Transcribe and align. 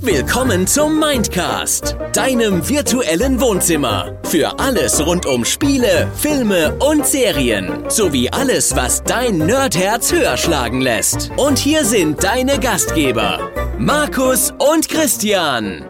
Willkommen 0.00 0.66
zum 0.66 1.00
Mindcast, 1.00 1.96
deinem 2.12 2.68
virtuellen 2.68 3.40
Wohnzimmer. 3.40 4.20
Für 4.24 4.60
alles 4.60 5.04
rund 5.04 5.26
um 5.26 5.44
Spiele, 5.44 6.10
Filme 6.14 6.76
und 6.76 7.06
Serien. 7.06 7.88
Sowie 7.88 8.28
alles, 8.28 8.76
was 8.76 9.02
dein 9.02 9.38
Nerdherz 9.38 10.12
höher 10.12 10.36
schlagen 10.36 10.80
lässt. 10.82 11.30
Und 11.36 11.58
hier 11.58 11.84
sind 11.84 12.22
deine 12.22 12.60
Gastgeber, 12.60 13.50
Markus 13.78 14.52
und 14.52 14.88
Christian. 14.88 15.86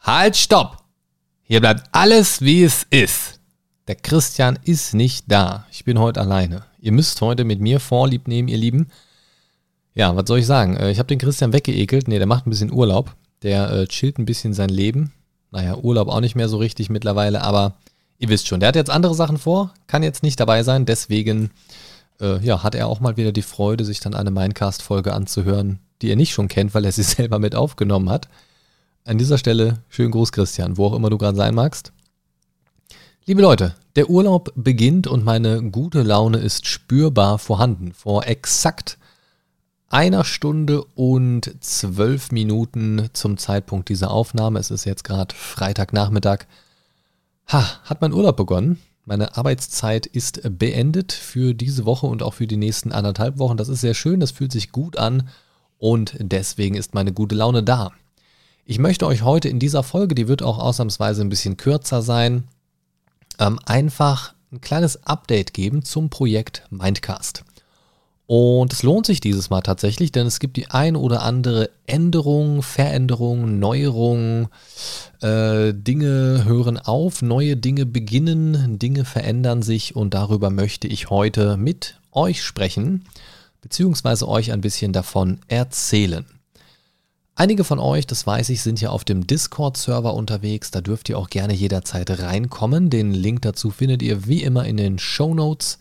Halt, 0.00 0.36
stopp! 0.36 0.76
Hier 1.42 1.60
bleibt 1.60 1.84
alles, 1.92 2.42
wie 2.42 2.62
es 2.64 2.86
ist. 2.90 3.40
Der 3.88 3.96
Christian 3.96 4.58
ist 4.62 4.94
nicht 4.94 5.24
da. 5.28 5.66
Ich 5.72 5.84
bin 5.84 5.98
heute 5.98 6.20
alleine. 6.20 6.64
Ihr 6.78 6.92
müsst 6.92 7.20
heute 7.22 7.44
mit 7.44 7.60
mir 7.60 7.80
Vorlieb 7.80 8.28
nehmen, 8.28 8.48
ihr 8.48 8.58
Lieben. 8.58 8.90
Ja, 9.98 10.14
was 10.14 10.28
soll 10.28 10.38
ich 10.38 10.46
sagen? 10.46 10.76
Äh, 10.76 10.92
ich 10.92 11.00
habe 11.00 11.08
den 11.08 11.18
Christian 11.18 11.52
weggeekelt. 11.52 12.06
Nee, 12.06 12.18
der 12.18 12.28
macht 12.28 12.46
ein 12.46 12.50
bisschen 12.50 12.72
Urlaub. 12.72 13.16
Der 13.42 13.68
äh, 13.72 13.86
chillt 13.88 14.18
ein 14.18 14.26
bisschen 14.26 14.54
sein 14.54 14.68
Leben. 14.68 15.12
Naja, 15.50 15.76
Urlaub 15.76 16.06
auch 16.06 16.20
nicht 16.20 16.36
mehr 16.36 16.48
so 16.48 16.58
richtig 16.58 16.88
mittlerweile, 16.88 17.42
aber 17.42 17.74
ihr 18.18 18.28
wisst 18.28 18.46
schon, 18.46 18.60
der 18.60 18.68
hat 18.68 18.76
jetzt 18.76 18.90
andere 18.90 19.16
Sachen 19.16 19.38
vor, 19.38 19.74
kann 19.88 20.04
jetzt 20.04 20.22
nicht 20.22 20.38
dabei 20.38 20.62
sein. 20.62 20.86
Deswegen 20.86 21.50
äh, 22.20 22.38
ja, 22.44 22.62
hat 22.62 22.76
er 22.76 22.86
auch 22.86 23.00
mal 23.00 23.16
wieder 23.16 23.32
die 23.32 23.42
Freude, 23.42 23.84
sich 23.84 23.98
dann 23.98 24.14
eine 24.14 24.30
Mindcast-Folge 24.30 25.12
anzuhören, 25.12 25.80
die 26.00 26.10
er 26.10 26.16
nicht 26.16 26.32
schon 26.32 26.46
kennt, 26.46 26.74
weil 26.74 26.84
er 26.84 26.92
sie 26.98 27.02
selber 27.02 27.40
mit 27.40 27.56
aufgenommen 27.56 28.08
hat. 28.08 28.28
An 29.04 29.18
dieser 29.18 29.36
Stelle 29.36 29.78
schönen 29.88 30.12
Gruß, 30.12 30.30
Christian, 30.30 30.76
wo 30.76 30.86
auch 30.86 30.94
immer 30.94 31.10
du 31.10 31.18
gerade 31.18 31.36
sein 31.36 31.56
magst. 31.56 31.92
Liebe 33.24 33.42
Leute, 33.42 33.74
der 33.96 34.08
Urlaub 34.08 34.52
beginnt 34.54 35.08
und 35.08 35.24
meine 35.24 35.60
gute 35.60 36.02
Laune 36.02 36.38
ist 36.38 36.68
spürbar 36.68 37.40
vorhanden. 37.40 37.92
Vor 37.92 38.26
exakt 38.28 38.96
einer 39.90 40.24
Stunde 40.24 40.84
und 40.94 41.54
zwölf 41.60 42.30
Minuten 42.30 43.08
zum 43.12 43.38
Zeitpunkt 43.38 43.88
dieser 43.88 44.10
Aufnahme. 44.10 44.58
Es 44.58 44.70
ist 44.70 44.84
jetzt 44.84 45.04
gerade 45.04 45.34
Freitagnachmittag. 45.34 46.46
Ha, 47.50 47.80
hat 47.84 48.00
mein 48.00 48.12
Urlaub 48.12 48.36
begonnen. 48.36 48.78
Meine 49.04 49.38
Arbeitszeit 49.38 50.04
ist 50.04 50.42
beendet 50.58 51.12
für 51.12 51.54
diese 51.54 51.86
Woche 51.86 52.06
und 52.06 52.22
auch 52.22 52.34
für 52.34 52.46
die 52.46 52.58
nächsten 52.58 52.92
anderthalb 52.92 53.38
Wochen. 53.38 53.56
Das 53.56 53.70
ist 53.70 53.80
sehr 53.80 53.94
schön, 53.94 54.20
das 54.20 54.32
fühlt 54.32 54.52
sich 54.52 54.70
gut 54.70 54.98
an 54.98 55.30
und 55.78 56.14
deswegen 56.18 56.74
ist 56.74 56.92
meine 56.92 57.12
gute 57.12 57.34
Laune 57.34 57.62
da. 57.62 57.92
Ich 58.66 58.78
möchte 58.78 59.06
euch 59.06 59.22
heute 59.22 59.48
in 59.48 59.58
dieser 59.58 59.82
Folge, 59.82 60.14
die 60.14 60.28
wird 60.28 60.42
auch 60.42 60.58
ausnahmsweise 60.58 61.22
ein 61.22 61.30
bisschen 61.30 61.56
kürzer 61.56 62.02
sein, 62.02 62.44
ähm, 63.38 63.58
einfach 63.64 64.34
ein 64.52 64.60
kleines 64.60 65.06
Update 65.06 65.54
geben 65.54 65.82
zum 65.82 66.10
Projekt 66.10 66.66
Mindcast. 66.68 67.44
Und 68.30 68.74
es 68.74 68.82
lohnt 68.82 69.06
sich 69.06 69.22
dieses 69.22 69.48
Mal 69.48 69.62
tatsächlich, 69.62 70.12
denn 70.12 70.26
es 70.26 70.38
gibt 70.38 70.58
die 70.58 70.70
ein 70.70 70.96
oder 70.96 71.22
andere 71.22 71.70
Änderung, 71.86 72.62
Veränderung, 72.62 73.58
Neuerung. 73.58 74.50
Äh, 75.22 75.72
Dinge 75.72 76.44
hören 76.44 76.76
auf, 76.76 77.22
neue 77.22 77.56
Dinge 77.56 77.86
beginnen, 77.86 78.78
Dinge 78.78 79.06
verändern 79.06 79.62
sich 79.62 79.96
und 79.96 80.12
darüber 80.12 80.50
möchte 80.50 80.88
ich 80.88 81.08
heute 81.08 81.56
mit 81.56 81.98
euch 82.12 82.42
sprechen, 82.42 83.06
beziehungsweise 83.62 84.28
euch 84.28 84.52
ein 84.52 84.60
bisschen 84.60 84.92
davon 84.92 85.38
erzählen. 85.48 86.26
Einige 87.34 87.64
von 87.64 87.78
euch, 87.78 88.06
das 88.06 88.26
weiß 88.26 88.50
ich, 88.50 88.60
sind 88.60 88.82
ja 88.82 88.90
auf 88.90 89.04
dem 89.04 89.26
Discord-Server 89.26 90.12
unterwegs. 90.12 90.70
Da 90.70 90.82
dürft 90.82 91.08
ihr 91.08 91.18
auch 91.18 91.30
gerne 91.30 91.54
jederzeit 91.54 92.10
reinkommen. 92.20 92.90
Den 92.90 93.10
Link 93.12 93.40
dazu 93.40 93.70
findet 93.70 94.02
ihr 94.02 94.26
wie 94.26 94.42
immer 94.42 94.66
in 94.66 94.76
den 94.76 94.98
Show 94.98 95.32
Notes 95.32 95.78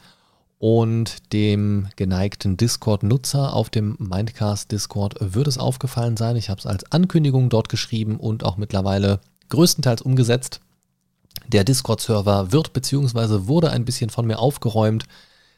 und 0.59 1.33
dem 1.33 1.88
geneigten 1.95 2.58
Discord-Nutzer 2.58 3.53
auf 3.53 3.69
dem 3.69 3.95
Mindcast 4.00 4.72
Discord 4.72 5.16
wird 5.19 5.47
es 5.47 5.58
aufgefallen 5.58 6.17
sein. 6.17 6.36
Ich 6.36 6.50
habe 6.50 6.59
es 6.59 6.66
als 6.66 6.91
Ankündigung 6.91 7.50
dort 7.50 7.69
geschrieben 7.69 8.17
und 8.17 8.44
auch 8.44 8.58
mittlerweile 8.58 9.19
größtenteils 9.50 10.02
umgesetzt. 10.02 10.61
Der 11.47 11.63
Discord-Server 11.63 12.51
wird 12.51 12.73
bzw. 12.73 13.47
wurde 13.47 13.72
ein 13.72 13.85
bisschen 13.85 14.09
von 14.09 14.25
mir 14.25 14.40
aufgeräumt. 14.40 15.06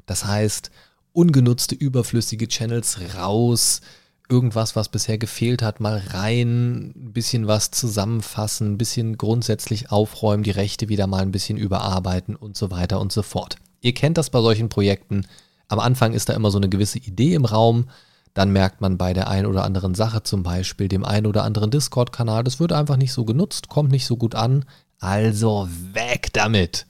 Das 0.05 0.25
heißt, 0.25 0.69
ungenutzte, 1.13 1.75
überflüssige 1.75 2.49
Channels 2.49 2.99
raus, 3.15 3.79
irgendwas, 4.27 4.75
was 4.75 4.89
bisher 4.89 5.17
gefehlt 5.17 5.61
hat, 5.61 5.79
mal 5.79 6.03
rein, 6.09 6.93
ein 6.95 7.13
bisschen 7.13 7.47
was 7.47 7.71
zusammenfassen, 7.71 8.73
ein 8.73 8.77
bisschen 8.77 9.17
grundsätzlich 9.17 9.91
aufräumen, 9.91 10.43
die 10.43 10.51
Rechte 10.51 10.89
wieder 10.89 11.07
mal 11.07 11.21
ein 11.21 11.31
bisschen 11.31 11.57
überarbeiten 11.57 12.35
und 12.35 12.57
so 12.57 12.69
weiter 12.69 12.99
und 12.99 13.11
so 13.13 13.23
fort. 13.23 13.55
Ihr 13.81 13.93
kennt 13.93 14.17
das 14.17 14.29
bei 14.29 14.41
solchen 14.41 14.69
Projekten. 14.69 15.25
Am 15.67 15.79
Anfang 15.79 16.13
ist 16.13 16.29
da 16.29 16.33
immer 16.33 16.51
so 16.51 16.57
eine 16.57 16.69
gewisse 16.69 16.99
Idee 16.99 17.35
im 17.35 17.45
Raum. 17.45 17.89
Dann 18.33 18.51
merkt 18.51 18.81
man 18.81 18.97
bei 18.97 19.13
der 19.13 19.27
einen 19.27 19.47
oder 19.47 19.63
anderen 19.63 19.95
Sache, 19.95 20.23
zum 20.23 20.43
Beispiel 20.43 20.87
dem 20.87 21.03
einen 21.03 21.25
oder 21.25 21.43
anderen 21.43 21.71
Discord-Kanal, 21.71 22.43
das 22.43 22.59
wird 22.59 22.71
einfach 22.71 22.97
nicht 22.97 23.11
so 23.11 23.25
genutzt, 23.25 23.69
kommt 23.69 23.91
nicht 23.91 24.05
so 24.05 24.17
gut 24.17 24.35
an. 24.35 24.65
Also 24.99 25.67
weg 25.93 26.29
damit. 26.33 26.85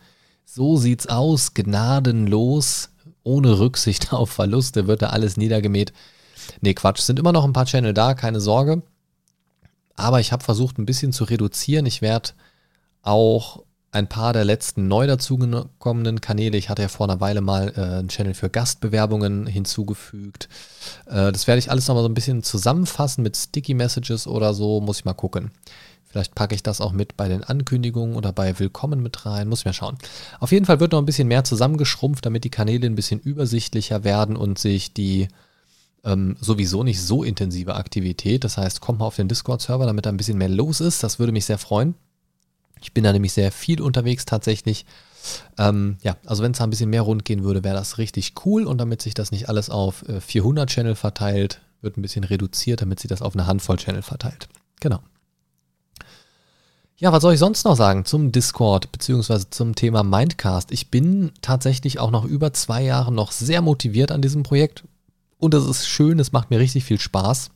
So 0.46 0.78
sieht's 0.78 1.08
aus, 1.08 1.54
gnadenlos, 1.54 2.90
ohne 3.24 3.60
Rücksicht 3.60 4.14
auf 4.14 4.32
Verluste 4.32 4.88
wird 4.88 5.02
da 5.02 5.08
alles 5.10 5.38
niedergemäht. 5.38 5.94
Nee, 6.62 6.74
Quatsch, 6.74 7.02
sind 7.02 7.20
immer 7.20 7.32
noch 7.32 7.46
ein 7.46 7.54
paar 7.54 7.66
Channel 7.66 7.94
da, 7.94 8.14
keine 8.14 8.40
Sorge. 8.40 8.82
Aber 9.96 10.20
ich 10.20 10.32
habe 10.32 10.44
versucht, 10.44 10.78
ein 10.78 10.86
bisschen 10.86 11.14
zu 11.14 11.26
reduzieren. 11.26 11.86
Ich 11.86 12.02
werde 12.02 12.32
auch 13.02 13.64
ein 13.92 14.08
paar 14.08 14.34
der 14.34 14.46
letzten 14.46 14.88
neu 14.88 15.08
dazugekommenen 15.08 16.22
Kanäle. 16.22 16.58
Ich 16.58 16.70
hatte 16.70 16.84
ja 16.84 16.88
vor 16.88 17.10
einer 17.10 17.22
Weile 17.22 17.42
mal 17.42 17.74
äh, 17.76 17.82
einen 17.82 18.10
Channel 18.10 18.34
für 18.34 18.50
Gastbewerbungen 18.50 19.48
hinzugefügt. 19.48 20.48
Äh, 21.08 21.32
das 21.32 21.48
werde 21.48 21.60
ich 21.60 21.72
alles 21.72 21.88
nochmal 21.88 22.04
so 22.04 22.10
ein 22.10 22.14
bisschen 22.14 22.44
zusammenfassen 22.44 23.24
mit 23.24 23.36
Sticky 23.36 23.74
Messages 23.74 24.28
oder 24.28 24.54
so. 24.54 24.80
Muss 24.82 25.00
ich 25.00 25.06
mal 25.06 25.14
gucken. 25.14 25.52
Vielleicht 26.06 26.34
packe 26.36 26.56
ich 26.56 26.64
das 26.64 26.82
auch 26.82 26.92
mit 26.92 27.18
bei 27.18 27.28
den 27.28 27.44
Ankündigungen 27.44 28.16
oder 28.16 28.32
bei 28.32 28.58
Willkommen 28.60 29.02
mit 29.02 29.26
rein. 29.26 29.48
Muss 29.48 29.60
ich 29.60 29.66
mal 29.66 29.74
schauen. 29.74 29.98
Auf 30.40 30.52
jeden 30.52 30.66
Fall 30.66 30.80
wird 30.80 30.92
noch 30.92 31.00
ein 31.00 31.06
bisschen 31.06 31.28
mehr 31.28 31.44
zusammengeschrumpft, 31.44 32.26
damit 32.26 32.44
die 32.44 32.50
Kanäle 32.50 32.88
ein 32.88 32.96
bisschen 32.96 33.20
übersichtlicher 33.20 34.04
werden 34.04 34.36
und 34.36 34.60
sich 34.60 34.94
die 34.94 35.28
ähm, 36.04 36.36
sowieso 36.40 36.84
nicht 36.84 37.02
so 37.02 37.24
intensive 37.24 37.76
Aktivität. 37.76 38.44
Das 38.44 38.58
heißt, 38.58 38.82
kommt 38.82 39.00
mal 39.00 39.06
auf 39.06 39.16
den 39.16 39.28
Discord-Server, 39.28 39.86
damit 39.86 40.06
da 40.06 40.10
ein 40.10 40.18
bisschen 40.18 40.38
mehr 40.38 40.50
los 40.50 40.80
ist. 40.80 41.04
Das 41.04 41.20
würde 41.20 41.32
mich 41.32 41.46
sehr 41.46 41.58
freuen. 41.58 41.96
Ich 42.82 42.94
bin 42.94 43.04
da 43.04 43.12
nämlich 43.12 43.34
sehr 43.34 43.52
viel 43.52 43.82
unterwegs 43.82 44.26
tatsächlich. 44.26 44.86
Ähm, 45.58 45.98
ja, 46.02 46.16
also 46.26 46.44
wenn 46.44 46.52
es 46.52 46.60
da 46.60 46.64
ein 46.64 46.70
bisschen 46.70 46.90
mehr 46.90 47.02
rund 47.02 47.26
gehen 47.26 47.44
würde, 47.44 47.64
wäre 47.64 47.76
das 47.76 47.98
richtig 47.98 48.34
cool. 48.46 48.66
Und 48.66 48.80
damit 48.80 49.02
sich 49.02 49.14
das 49.14 49.32
nicht 49.32 49.50
alles 49.50 49.70
auf 49.70 50.08
äh, 50.08 50.22
400 50.22 50.70
Channel 50.70 50.96
verteilt, 50.96 51.62
wird 51.82 51.98
ein 51.98 52.02
bisschen 52.02 52.24
reduziert, 52.24 52.82
damit 52.82 53.00
sich 53.00 53.10
das 53.10 53.22
auf 53.22 53.36
eine 53.36 53.48
Handvoll 53.48 53.78
Channel 53.78 54.02
verteilt. 54.02 54.48
Genau. 54.80 55.00
Ja, 56.98 57.14
was 57.14 57.22
soll 57.22 57.34
ich 57.34 57.40
sonst 57.40 57.64
noch 57.64 57.78
sagen 57.78 58.04
zum 58.04 58.34
Discord 58.34 58.92
beziehungsweise 58.92 59.50
zum 59.50 59.74
Thema 59.74 60.04
Mindcast? 60.04 60.74
Ich 60.74 60.92
bin 60.92 61.32
tatsächlich 61.42 61.98
auch 61.98 62.12
nach 62.12 62.26
über 62.26 62.52
zwei 62.52 62.84
Jahren 62.84 63.16
noch 63.16 63.32
sehr 63.32 63.62
motiviert 63.62 64.12
an 64.12 64.22
diesem 64.22 64.44
Projekt 64.44 64.84
und 65.38 65.54
es 65.54 65.66
ist 65.66 65.88
schön, 65.88 66.20
es 66.20 66.34
macht 66.34 66.50
mir 66.50 66.60
richtig 66.60 66.84
viel 66.84 67.00
Spaß. 67.00 67.52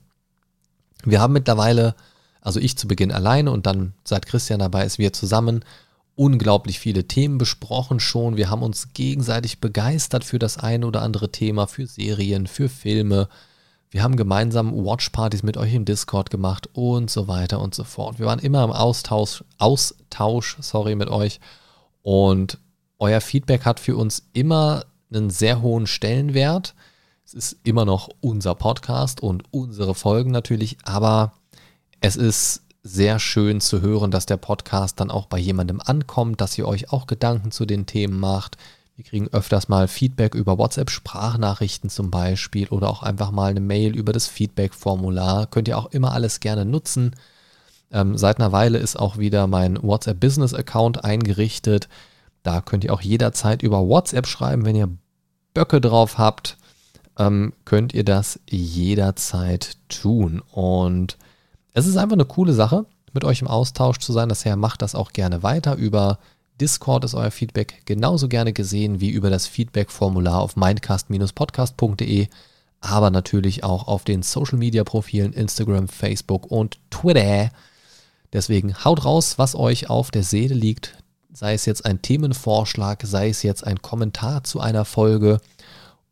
Wir 1.04 1.20
haben 1.20 1.34
mittlerweile 1.34 1.96
also 2.44 2.60
ich 2.60 2.78
zu 2.78 2.88
Beginn 2.88 3.12
alleine 3.12 3.52
und 3.52 3.66
dann 3.66 3.94
seit 4.04 4.26
Christian 4.26 4.60
dabei 4.60 4.86
ist, 4.86 5.00
wir 5.00 5.14
zusammen 5.14 5.64
unglaublich 6.16 6.78
viele 6.78 7.08
Themen 7.08 7.38
besprochen 7.38 8.00
schon. 8.00 8.38
Wir 8.38 8.50
haben 8.50 8.62
uns 8.62 8.94
gegenseitig 8.94 9.60
begeistert 9.60 10.24
für 10.24 10.40
das 10.40 10.58
eine 10.58 10.86
oder 10.86 11.02
andere 11.02 11.32
Thema, 11.32 11.68
für 11.68 11.88
Serien, 11.88 12.46
für 12.46 12.70
Filme. 12.70 13.30
Wir 13.90 14.04
haben 14.04 14.18
gemeinsam 14.18 14.74
Watchpartys 14.74 15.42
mit 15.42 15.56
euch 15.56 15.74
im 15.74 15.86
Discord 15.86 16.30
gemacht 16.30 16.70
und 16.74 17.10
so 17.10 17.28
weiter 17.28 17.62
und 17.62 17.74
so 17.74 17.84
fort. 17.84 18.20
Wir 18.20 18.26
waren 18.26 18.40
immer 18.40 18.64
im 18.64 18.72
Austausch, 18.72 19.44
Austausch, 19.58 20.58
sorry, 20.60 20.96
mit 20.96 21.10
euch. 21.10 21.40
Und 22.02 22.60
euer 23.00 23.22
Feedback 23.22 23.66
hat 23.66 23.80
für 23.80 23.96
uns 23.96 24.24
immer 24.34 24.84
einen 25.12 25.30
sehr 25.30 25.62
hohen 25.62 25.88
Stellenwert. 25.88 26.76
Es 27.26 27.34
ist 27.34 27.58
immer 27.64 27.86
noch 27.86 28.10
unser 28.20 28.54
Podcast 28.54 29.22
und 29.22 29.44
unsere 29.52 29.96
Folgen 29.96 30.32
natürlich, 30.32 30.78
aber 30.84 31.34
es 32.04 32.18
ist 32.18 32.64
sehr 32.84 33.18
schön 33.18 33.62
zu 33.62 33.80
hören, 33.80 34.12
dass 34.12 34.26
der 34.26 34.36
Podcast 34.36 35.00
dann 35.00 35.10
auch 35.10 35.26
bei 35.28 35.40
jemandem 35.40 35.80
ankommt, 35.80 36.42
dass 36.42 36.58
ihr 36.58 36.68
euch 36.68 36.92
auch 36.92 37.08
Gedanken 37.08 37.52
zu 37.52 37.66
den 37.66 37.86
Themen 37.86 38.20
macht. 38.20 38.58
Wir 38.98 39.06
kriegen 39.06 39.30
öfters 39.30 39.70
mal 39.70 39.88
Feedback 39.88 40.36
über 40.36 40.58
WhatsApp-Sprachnachrichten 40.58 41.90
zum 41.90 42.12
Beispiel 42.12 42.68
oder 42.68 42.90
auch 42.90 43.04
einfach 43.04 43.32
mal 43.32 43.52
eine 43.52 43.62
Mail 43.62 43.96
über 43.96 44.12
das 44.12 44.28
Feedback-Formular. 44.28 45.48
Könnt 45.48 45.70
ihr 45.70 45.78
auch 45.78 45.92
immer 45.92 46.12
alles 46.12 46.42
gerne 46.42 46.66
nutzen. 46.66 47.16
Ähm, 47.90 48.18
seit 48.18 48.38
einer 48.38 48.52
Weile 48.52 48.80
ist 48.80 49.00
auch 49.00 49.18
wieder 49.18 49.48
mein 49.48 49.82
WhatsApp-Business-Account 49.82 51.06
eingerichtet. 51.06 51.88
Da 52.44 52.60
könnt 52.60 52.84
ihr 52.84 52.94
auch 52.94 53.02
jederzeit 53.02 53.64
über 53.64 53.88
WhatsApp 53.88 54.28
schreiben, 54.28 54.66
wenn 54.66 54.76
ihr 54.76 54.90
Böcke 55.54 55.80
drauf 55.80 56.18
habt. 56.18 56.58
Ähm, 57.18 57.54
könnt 57.64 57.94
ihr 57.94 58.04
das 58.04 58.42
jederzeit 58.50 59.78
tun. 59.88 60.42
Und 60.52 61.18
es 61.74 61.88
ist 61.88 61.98
einfach 61.98 62.16
eine 62.16 62.26
coole 62.26 62.54
Sache, 62.54 62.86
mit 63.14 63.24
euch 63.24 63.42
im 63.42 63.48
Austausch 63.48 64.00
zu 64.00 64.14
sein. 64.14 64.30
Daher 64.30 64.56
macht 64.56 64.82
das 64.82 64.96
auch 64.96 65.12
gerne 65.12 65.44
weiter. 65.44 65.76
Über 65.76 66.20
Discord 66.62 67.04
ist 67.04 67.16
euer 67.16 67.32
Feedback 67.32 67.82
genauso 67.86 68.28
gerne 68.28 68.54
gesehen 68.54 69.00
wie 69.00 69.10
über 69.10 69.30
das 69.30 69.48
Feedback-Formular 69.48 70.40
auf 70.40 70.56
mindcast-podcast.de. 70.56 72.28
aber 72.82 73.10
natürlich 73.10 73.64
auch 73.64 73.88
auf 73.88 74.04
den 74.04 74.24
Social 74.24 74.58
Media 74.58 74.84
Profilen 74.84 75.34
Instagram, 75.34 75.88
Facebook 75.88 76.52
und 76.52 76.78
Twitter. 76.90 77.50
Deswegen 78.34 78.84
haut 78.84 79.06
raus, 79.06 79.38
was 79.38 79.56
euch 79.56 79.90
auf 79.90 80.12
der 80.12 80.24
Seele 80.24 80.56
liegt. 80.56 80.98
Sei 81.32 81.54
es 81.54 81.66
jetzt 81.66 81.86
ein 81.86 82.02
Themenvorschlag, 82.02 83.02
sei 83.04 83.30
es 83.30 83.42
jetzt 83.42 83.66
ein 83.66 83.82
Kommentar 83.82 84.44
zu 84.44 84.60
einer 84.60 84.86
Folge 84.86 85.40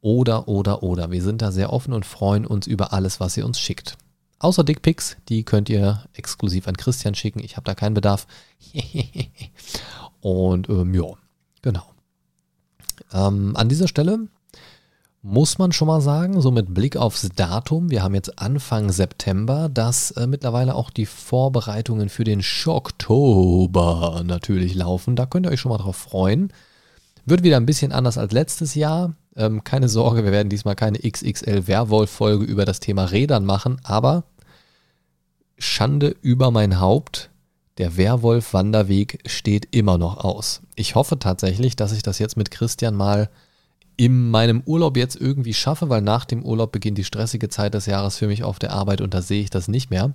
oder, 0.01 0.47
oder, 0.47 0.81
oder. 0.81 1.11
Wir 1.11 1.21
sind 1.21 1.43
da 1.43 1.51
sehr 1.51 1.71
offen 1.71 1.93
und 1.93 2.05
freuen 2.05 2.47
uns 2.47 2.65
über 2.65 2.93
alles, 2.93 3.19
was 3.19 3.37
ihr 3.37 3.45
uns 3.45 3.59
schickt. 3.59 3.97
Außer 4.41 4.63
Dickpics, 4.63 5.17
die 5.29 5.43
könnt 5.43 5.69
ihr 5.69 6.03
exklusiv 6.13 6.67
an 6.67 6.75
Christian 6.75 7.13
schicken. 7.13 7.43
Ich 7.43 7.57
habe 7.57 7.65
da 7.65 7.75
keinen 7.75 7.93
Bedarf. 7.93 8.25
und 10.21 10.67
ähm, 10.67 10.95
ja, 10.95 11.03
genau. 11.61 11.83
Ähm, 13.13 13.55
an 13.55 13.69
dieser 13.69 13.87
Stelle 13.87 14.27
muss 15.21 15.59
man 15.59 15.71
schon 15.71 15.87
mal 15.87 16.01
sagen, 16.01 16.41
so 16.41 16.49
mit 16.49 16.73
Blick 16.73 16.97
aufs 16.97 17.29
Datum, 17.35 17.91
wir 17.91 18.01
haben 18.01 18.15
jetzt 18.15 18.39
Anfang 18.39 18.91
September, 18.91 19.69
dass 19.69 20.09
äh, 20.11 20.25
mittlerweile 20.25 20.73
auch 20.73 20.89
die 20.89 21.05
Vorbereitungen 21.05 22.09
für 22.09 22.23
den 22.23 22.41
Schocktober 22.41 24.23
natürlich 24.25 24.73
laufen. 24.73 25.15
Da 25.15 25.27
könnt 25.27 25.45
ihr 25.45 25.51
euch 25.51 25.59
schon 25.59 25.71
mal 25.71 25.77
drauf 25.77 25.97
freuen. 25.97 26.51
Wird 27.27 27.43
wieder 27.43 27.57
ein 27.57 27.67
bisschen 27.67 27.91
anders 27.91 28.17
als 28.17 28.33
letztes 28.33 28.73
Jahr. 28.73 29.13
Ähm, 29.35 29.63
keine 29.63 29.89
Sorge, 29.89 30.23
wir 30.23 30.31
werden 30.31 30.49
diesmal 30.49 30.75
keine 30.75 30.99
XXL 30.99 31.67
Werwolf-Folge 31.67 32.45
über 32.45 32.65
das 32.65 32.79
Thema 32.79 33.05
Rädern 33.05 33.45
machen, 33.45 33.79
aber 33.83 34.23
Schande 35.57 36.15
über 36.21 36.51
mein 36.51 36.79
Haupt. 36.79 37.29
Der 37.77 37.95
Werwolf-Wanderweg 37.95 39.19
steht 39.25 39.67
immer 39.71 39.97
noch 39.97 40.17
aus. 40.17 40.61
Ich 40.75 40.95
hoffe 40.95 41.17
tatsächlich, 41.19 41.75
dass 41.75 41.93
ich 41.93 42.03
das 42.03 42.19
jetzt 42.19 42.35
mit 42.35 42.51
Christian 42.51 42.95
mal 42.95 43.29
in 43.95 44.29
meinem 44.29 44.61
Urlaub 44.65 44.97
jetzt 44.97 45.15
irgendwie 45.15 45.53
schaffe, 45.53 45.89
weil 45.89 46.01
nach 46.01 46.25
dem 46.25 46.43
Urlaub 46.43 46.71
beginnt 46.71 46.97
die 46.97 47.03
stressige 47.03 47.49
Zeit 47.49 47.73
des 47.73 47.85
Jahres 47.85 48.17
für 48.17 48.27
mich 48.27 48.43
auf 48.43 48.59
der 48.59 48.73
Arbeit 48.73 48.99
und 49.01 49.13
da 49.13 49.21
sehe 49.21 49.41
ich 49.41 49.49
das 49.49 49.67
nicht 49.67 49.89
mehr. 49.89 50.13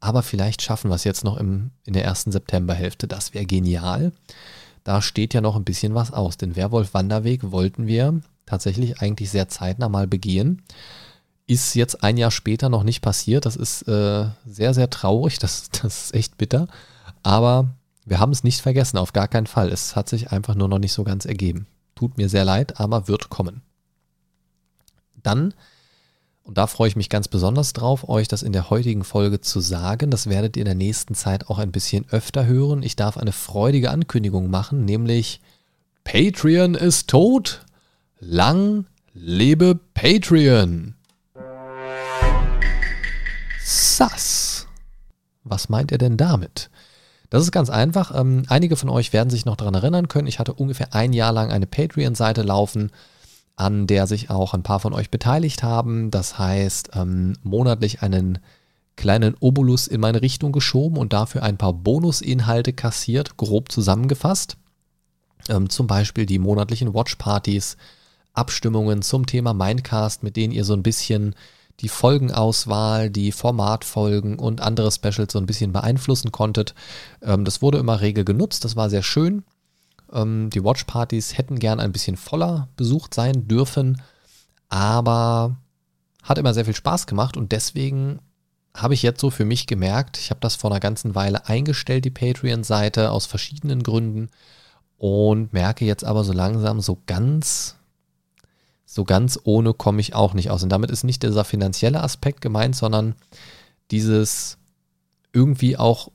Aber 0.00 0.22
vielleicht 0.22 0.62
schaffen 0.62 0.90
wir 0.90 0.94
es 0.94 1.04
jetzt 1.04 1.24
noch 1.24 1.36
im, 1.36 1.70
in 1.84 1.92
der 1.92 2.04
ersten 2.04 2.32
Septemberhälfte. 2.32 3.08
Das 3.08 3.34
wäre 3.34 3.46
genial. 3.46 4.12
Da 4.84 5.02
steht 5.02 5.34
ja 5.34 5.40
noch 5.40 5.56
ein 5.56 5.64
bisschen 5.64 5.94
was 5.94 6.12
aus. 6.12 6.36
Den 6.36 6.56
Werwolf-Wanderweg 6.56 7.50
wollten 7.50 7.86
wir 7.86 8.20
tatsächlich 8.48 9.00
eigentlich 9.00 9.30
sehr 9.30 9.48
zeitnah 9.48 9.88
mal 9.88 10.06
begehen. 10.06 10.62
Ist 11.46 11.74
jetzt 11.74 12.02
ein 12.02 12.16
Jahr 12.16 12.30
später 12.30 12.68
noch 12.68 12.82
nicht 12.82 13.00
passiert. 13.00 13.46
Das 13.46 13.56
ist 13.56 13.82
äh, 13.88 14.26
sehr, 14.46 14.74
sehr 14.74 14.90
traurig. 14.90 15.38
Das, 15.38 15.70
das 15.70 16.04
ist 16.04 16.14
echt 16.14 16.38
bitter. 16.38 16.68
Aber 17.22 17.68
wir 18.04 18.20
haben 18.20 18.32
es 18.32 18.44
nicht 18.44 18.60
vergessen, 18.60 18.98
auf 18.98 19.12
gar 19.12 19.28
keinen 19.28 19.46
Fall. 19.46 19.68
Es 19.68 19.96
hat 19.96 20.08
sich 20.08 20.32
einfach 20.32 20.54
nur 20.54 20.68
noch 20.68 20.78
nicht 20.78 20.92
so 20.92 21.04
ganz 21.04 21.24
ergeben. 21.24 21.66
Tut 21.94 22.16
mir 22.16 22.28
sehr 22.28 22.44
leid, 22.44 22.80
aber 22.80 23.08
wird 23.08 23.28
kommen. 23.28 23.62
Dann, 25.22 25.52
und 26.42 26.56
da 26.56 26.66
freue 26.66 26.88
ich 26.88 26.96
mich 26.96 27.10
ganz 27.10 27.28
besonders 27.28 27.72
drauf, 27.72 28.08
euch 28.08 28.28
das 28.28 28.42
in 28.42 28.52
der 28.52 28.70
heutigen 28.70 29.04
Folge 29.04 29.40
zu 29.40 29.60
sagen. 29.60 30.10
Das 30.10 30.28
werdet 30.28 30.56
ihr 30.56 30.62
in 30.62 30.66
der 30.66 30.74
nächsten 30.74 31.14
Zeit 31.14 31.48
auch 31.48 31.58
ein 31.58 31.72
bisschen 31.72 32.06
öfter 32.10 32.46
hören. 32.46 32.82
Ich 32.82 32.96
darf 32.96 33.18
eine 33.18 33.32
freudige 33.32 33.90
Ankündigung 33.90 34.48
machen, 34.48 34.84
nämlich 34.84 35.40
Patreon 36.04 36.74
ist 36.74 37.10
tot. 37.10 37.66
Lang 38.20 38.86
lebe 39.14 39.78
Patreon. 39.94 40.94
Sass. 43.62 44.66
Was 45.44 45.68
meint 45.68 45.92
er 45.92 45.98
denn 45.98 46.16
damit? 46.16 46.68
Das 47.30 47.44
ist 47.44 47.52
ganz 47.52 47.70
einfach. 47.70 48.12
Ähm, 48.18 48.42
einige 48.48 48.74
von 48.74 48.88
euch 48.88 49.12
werden 49.12 49.30
sich 49.30 49.44
noch 49.44 49.54
daran 49.54 49.74
erinnern 49.74 50.08
können. 50.08 50.26
Ich 50.26 50.40
hatte 50.40 50.52
ungefähr 50.52 50.94
ein 50.94 51.12
Jahr 51.12 51.32
lang 51.32 51.52
eine 51.52 51.68
Patreon-Seite 51.68 52.42
laufen, 52.42 52.90
an 53.54 53.86
der 53.86 54.08
sich 54.08 54.30
auch 54.30 54.52
ein 54.52 54.64
paar 54.64 54.80
von 54.80 54.94
euch 54.94 55.10
beteiligt 55.10 55.62
haben. 55.62 56.10
Das 56.10 56.40
heißt, 56.40 56.90
ähm, 56.94 57.34
monatlich 57.44 58.02
einen 58.02 58.40
kleinen 58.96 59.36
Obolus 59.38 59.86
in 59.86 60.00
meine 60.00 60.22
Richtung 60.22 60.50
geschoben 60.50 60.98
und 60.98 61.12
dafür 61.12 61.44
ein 61.44 61.56
paar 61.56 61.72
Bonusinhalte 61.72 62.72
kassiert, 62.72 63.36
grob 63.36 63.70
zusammengefasst. 63.70 64.56
Ähm, 65.48 65.70
zum 65.70 65.86
Beispiel 65.86 66.26
die 66.26 66.40
monatlichen 66.40 66.94
Watchpartys, 66.94 67.76
Abstimmungen 68.38 69.02
zum 69.02 69.26
Thema 69.26 69.52
Mindcast, 69.52 70.22
mit 70.22 70.36
denen 70.36 70.52
ihr 70.52 70.64
so 70.64 70.72
ein 70.72 70.82
bisschen 70.82 71.34
die 71.80 71.88
Folgenauswahl, 71.88 73.10
die 73.10 73.32
Formatfolgen 73.32 74.38
und 74.38 74.60
andere 74.60 74.90
Specials 74.90 75.32
so 75.32 75.38
ein 75.38 75.46
bisschen 75.46 75.72
beeinflussen 75.72 76.32
konntet. 76.32 76.74
Ähm, 77.22 77.44
das 77.44 77.62
wurde 77.62 77.78
immer 77.78 78.00
rege 78.00 78.24
genutzt, 78.24 78.64
das 78.64 78.76
war 78.76 78.90
sehr 78.90 79.02
schön. 79.02 79.44
Ähm, 80.12 80.50
die 80.50 80.64
Watchpartys 80.64 81.36
hätten 81.36 81.58
gern 81.58 81.80
ein 81.80 81.92
bisschen 81.92 82.16
voller 82.16 82.68
besucht 82.76 83.14
sein 83.14 83.46
dürfen, 83.46 84.02
aber 84.68 85.56
hat 86.22 86.38
immer 86.38 86.54
sehr 86.54 86.64
viel 86.64 86.74
Spaß 86.74 87.06
gemacht 87.06 87.36
und 87.36 87.52
deswegen 87.52 88.20
habe 88.76 88.94
ich 88.94 89.02
jetzt 89.02 89.20
so 89.20 89.30
für 89.30 89.44
mich 89.44 89.66
gemerkt, 89.66 90.18
ich 90.18 90.30
habe 90.30 90.40
das 90.40 90.54
vor 90.54 90.70
einer 90.70 90.80
ganzen 90.80 91.14
Weile 91.14 91.48
eingestellt, 91.48 92.04
die 92.04 92.10
Patreon-Seite, 92.10 93.10
aus 93.10 93.26
verschiedenen 93.26 93.82
Gründen 93.82 94.28
und 94.98 95.52
merke 95.52 95.84
jetzt 95.84 96.04
aber 96.04 96.22
so 96.24 96.32
langsam 96.32 96.80
so 96.80 96.98
ganz 97.06 97.77
so 98.90 99.04
ganz 99.04 99.38
ohne 99.44 99.74
komme 99.74 100.00
ich 100.00 100.14
auch 100.14 100.32
nicht 100.32 100.50
aus. 100.50 100.62
Und 100.62 100.70
damit 100.70 100.90
ist 100.90 101.04
nicht 101.04 101.22
dieser 101.22 101.44
finanzielle 101.44 102.02
Aspekt 102.02 102.40
gemeint, 102.40 102.74
sondern 102.74 103.16
dieses 103.90 104.56
irgendwie 105.34 105.76
auch 105.76 106.10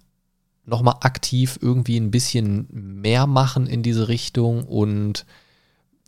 nochmal 0.66 0.96
aktiv 1.02 1.60
irgendwie 1.62 1.98
ein 1.98 2.10
bisschen 2.10 2.68
mehr 2.72 3.28
machen 3.28 3.68
in 3.68 3.84
diese 3.84 4.08
Richtung 4.08 4.64
und 4.64 5.28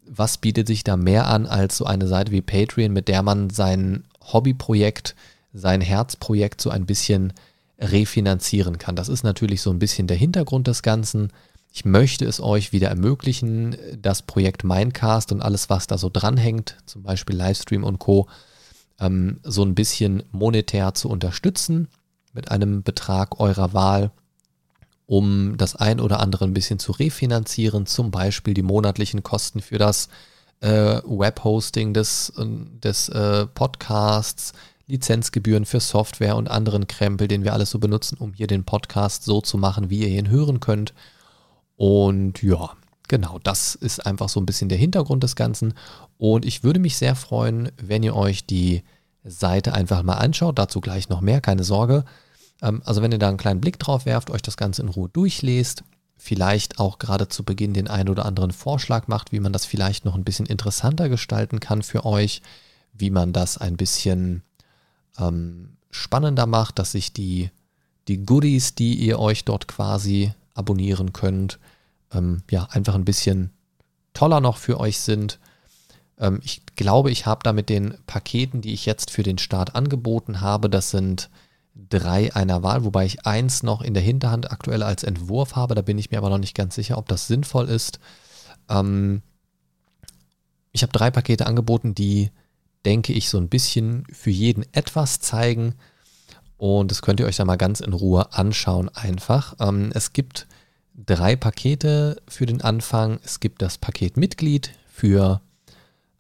was 0.08 0.40
bietet 0.40 0.66
sich 0.66 0.84
da 0.84 0.98
mehr 0.98 1.28
an 1.28 1.46
als 1.46 1.78
so 1.78 1.86
eine 1.86 2.08
Seite 2.08 2.32
wie 2.32 2.42
Patreon, 2.42 2.92
mit 2.92 3.10
der 3.10 3.22
man 3.22 3.52
sein 3.52 4.04
Hobbyprojekt, 4.22 5.16
sein 5.54 5.82
Herzprojekt 5.82 6.62
so 6.62 6.72
ein 6.72 6.88
bisschen 6.88 7.34
refinanzieren 7.78 8.80
kann. 8.80 8.96
Das 8.96 9.08
ist 9.08 9.24
natürlich 9.24 9.62
so 9.62 9.70
ein 9.70 9.80
bisschen 9.80 10.08
der 10.08 10.18
Hintergrund 10.18 10.66
des 10.66 10.82
Ganzen. 10.82 11.32
Ich 11.78 11.84
möchte 11.84 12.24
es 12.24 12.40
euch 12.40 12.72
wieder 12.72 12.88
ermöglichen, 12.88 13.76
das 14.02 14.22
Projekt 14.22 14.64
Mindcast 14.64 15.34
und 15.34 15.42
alles, 15.42 15.70
was 15.70 15.88
da 15.88 15.98
so 15.98 16.10
dranhängt, 16.10 16.78
zum 16.86 17.04
Beispiel 17.04 17.36
Livestream 17.36 17.84
und 17.84 18.00
Co., 18.00 18.30
ähm, 18.98 19.42
so 19.44 19.62
ein 19.66 19.76
bisschen 19.76 20.24
monetär 20.32 20.94
zu 20.94 21.10
unterstützen 21.10 21.90
mit 22.32 22.50
einem 22.50 22.82
Betrag 22.82 23.42
eurer 23.42 23.74
Wahl, 23.74 24.12
um 25.06 25.58
das 25.58 25.76
ein 25.76 26.00
oder 26.00 26.22
andere 26.22 26.46
ein 26.46 26.54
bisschen 26.54 26.80
zu 26.80 26.94
refinanzieren, 26.94 27.86
zum 27.86 28.10
Beispiel 28.10 28.54
die 28.54 28.62
monatlichen 28.62 29.22
Kosten 29.22 29.60
für 29.60 29.78
das 29.78 30.08
äh, 30.62 31.02
Webhosting 31.04 31.94
des, 31.94 32.32
des 32.38 33.10
äh, 33.10 33.48
Podcasts, 33.48 34.54
Lizenzgebühren 34.88 35.66
für 35.66 35.82
Software 35.82 36.38
und 36.38 36.50
anderen 36.50 36.88
Krempel, 36.88 37.28
den 37.28 37.44
wir 37.44 37.52
alles 37.52 37.70
so 37.70 37.80
benutzen, 37.80 38.18
um 38.18 38.32
hier 38.32 38.48
den 38.48 38.64
Podcast 38.64 39.26
so 39.26 39.42
zu 39.42 39.58
machen, 39.58 39.90
wie 39.90 40.04
ihr 40.04 40.08
ihn 40.08 40.30
hören 40.30 40.62
könnt. 40.62 40.94
Und 41.78 42.42
ja, 42.42 42.72
genau, 43.08 43.40
das 43.40 43.76
ist 43.76 44.06
einfach 44.06 44.30
so 44.30 44.40
ein 44.40 44.46
bisschen 44.46 44.70
der 44.70 44.78
Hintergrund 44.78 45.24
des 45.24 45.36
Ganzen. 45.36 45.74
Und 46.18 46.46
ich 46.46 46.64
würde 46.64 46.80
mich 46.80 46.98
sehr 46.98 47.16
freuen, 47.16 47.72
wenn 47.78 48.04
ihr 48.04 48.16
euch 48.16 48.46
die 48.46 48.84
Seite 49.24 49.74
einfach 49.74 50.04
mal 50.04 50.16
anschaut. 50.16 50.60
Dazu 50.60 50.82
gleich 50.82 51.10
noch 51.10 51.22
mehr, 51.22 51.42
keine 51.42 51.64
Sorge. 51.64 52.06
Ähm, 52.62 52.82
also 52.86 53.02
wenn 53.02 53.12
ihr 53.12 53.20
da 53.20 53.28
einen 53.28 53.38
kleinen 53.38 53.62
Blick 53.62 53.80
drauf 53.80 54.06
werft, 54.06 54.30
euch 54.30 54.42
das 54.42 54.58
Ganze 54.58 54.82
in 54.82 54.90
Ruhe 54.90 55.10
durchlest, 55.10 55.84
vielleicht 56.18 56.80
auch 56.80 57.00
gerade 57.00 57.28
zu 57.28 57.44
Beginn 57.44 57.74
den 57.74 57.88
einen 57.88 58.10
oder 58.10 58.26
anderen 58.26 58.52
Vorschlag 58.52 59.08
macht, 59.08 59.32
wie 59.32 59.40
man 59.40 59.54
das 59.54 59.66
vielleicht 59.66 60.06
noch 60.06 60.16
ein 60.16 60.24
bisschen 60.24 60.46
interessanter 60.46 61.10
gestalten 61.10 61.60
kann 61.60 61.82
für 61.82 62.06
euch, 62.06 62.42
wie 62.94 63.10
man 63.10 63.34
das 63.34 63.58
ein 63.58 63.76
bisschen 63.76 64.44
ähm, 65.20 65.76
spannender 65.92 66.46
macht, 66.46 66.80
dass 66.80 66.94
sich 66.94 67.12
die, 67.12 67.50
die 68.08 68.26
Goodies, 68.26 68.76
die 68.76 68.96
ihr 68.96 69.20
euch 69.20 69.44
dort 69.44 69.68
quasi 69.68 70.34
abonnieren 70.56 71.14
könnt, 71.14 71.60
ähm, 72.12 72.42
ja, 72.50 72.68
einfach 72.72 72.96
ein 72.96 73.06
bisschen 73.06 73.52
toller 74.14 74.40
noch 74.40 74.58
für 74.58 74.80
euch 74.80 75.00
sind. 75.00 75.40
Ähm, 76.18 76.40
ich 76.44 76.64
glaube, 76.76 77.12
ich 77.12 77.28
habe 77.28 77.44
da 77.44 77.54
mit 77.54 77.70
den 77.70 77.96
Paketen, 78.08 78.62
die 78.62 78.74
ich 78.74 78.88
jetzt 78.88 79.12
für 79.12 79.24
den 79.24 79.38
Start 79.38 79.76
angeboten 79.76 80.42
habe, 80.42 80.70
das 80.70 80.90
sind 80.90 81.30
drei 81.76 82.34
einer 82.34 82.64
Wahl, 82.64 82.86
wobei 82.86 83.06
ich 83.06 83.26
eins 83.26 83.62
noch 83.62 83.82
in 83.82 83.94
der 83.94 84.04
Hinterhand 84.04 84.52
aktuell 84.52 84.82
als 84.82 85.04
Entwurf 85.04 85.56
habe. 85.56 85.76
Da 85.76 85.82
bin 85.82 85.98
ich 85.98 86.10
mir 86.10 86.18
aber 86.18 86.30
noch 86.30 86.38
nicht 86.38 86.56
ganz 86.56 86.74
sicher, 86.76 86.98
ob 86.98 87.08
das 87.10 87.28
sinnvoll 87.28 87.70
ist. 87.70 88.00
Ähm, 88.70 89.22
ich 90.72 90.84
habe 90.84 90.94
drei 90.94 91.12
Pakete 91.12 91.46
angeboten, 91.46 91.96
die, 91.96 92.32
denke 92.86 93.14
ich, 93.14 93.30
so 93.30 93.38
ein 93.38 93.50
bisschen 93.50 94.06
für 94.12 94.30
jeden 94.30 94.66
etwas 94.74 95.20
zeigen. 95.20 95.76
Und 96.58 96.92
das 96.92 97.02
könnt 97.02 97.20
ihr 97.20 97.26
euch 97.26 97.36
da 97.36 97.46
mal 97.46 97.58
ganz 97.58 97.80
in 97.80 97.94
Ruhe 97.94 98.34
anschauen 98.34 98.90
einfach. 98.90 99.56
Ähm, 99.60 99.92
es 99.94 100.14
gibt 100.14 100.48
drei 100.96 101.36
Pakete 101.36 102.22
für 102.28 102.46
den 102.46 102.62
Anfang. 102.62 103.20
Es 103.24 103.40
gibt 103.40 103.62
das 103.62 103.78
Paket 103.78 104.18
Mitglied 104.18 104.72
für 104.88 105.42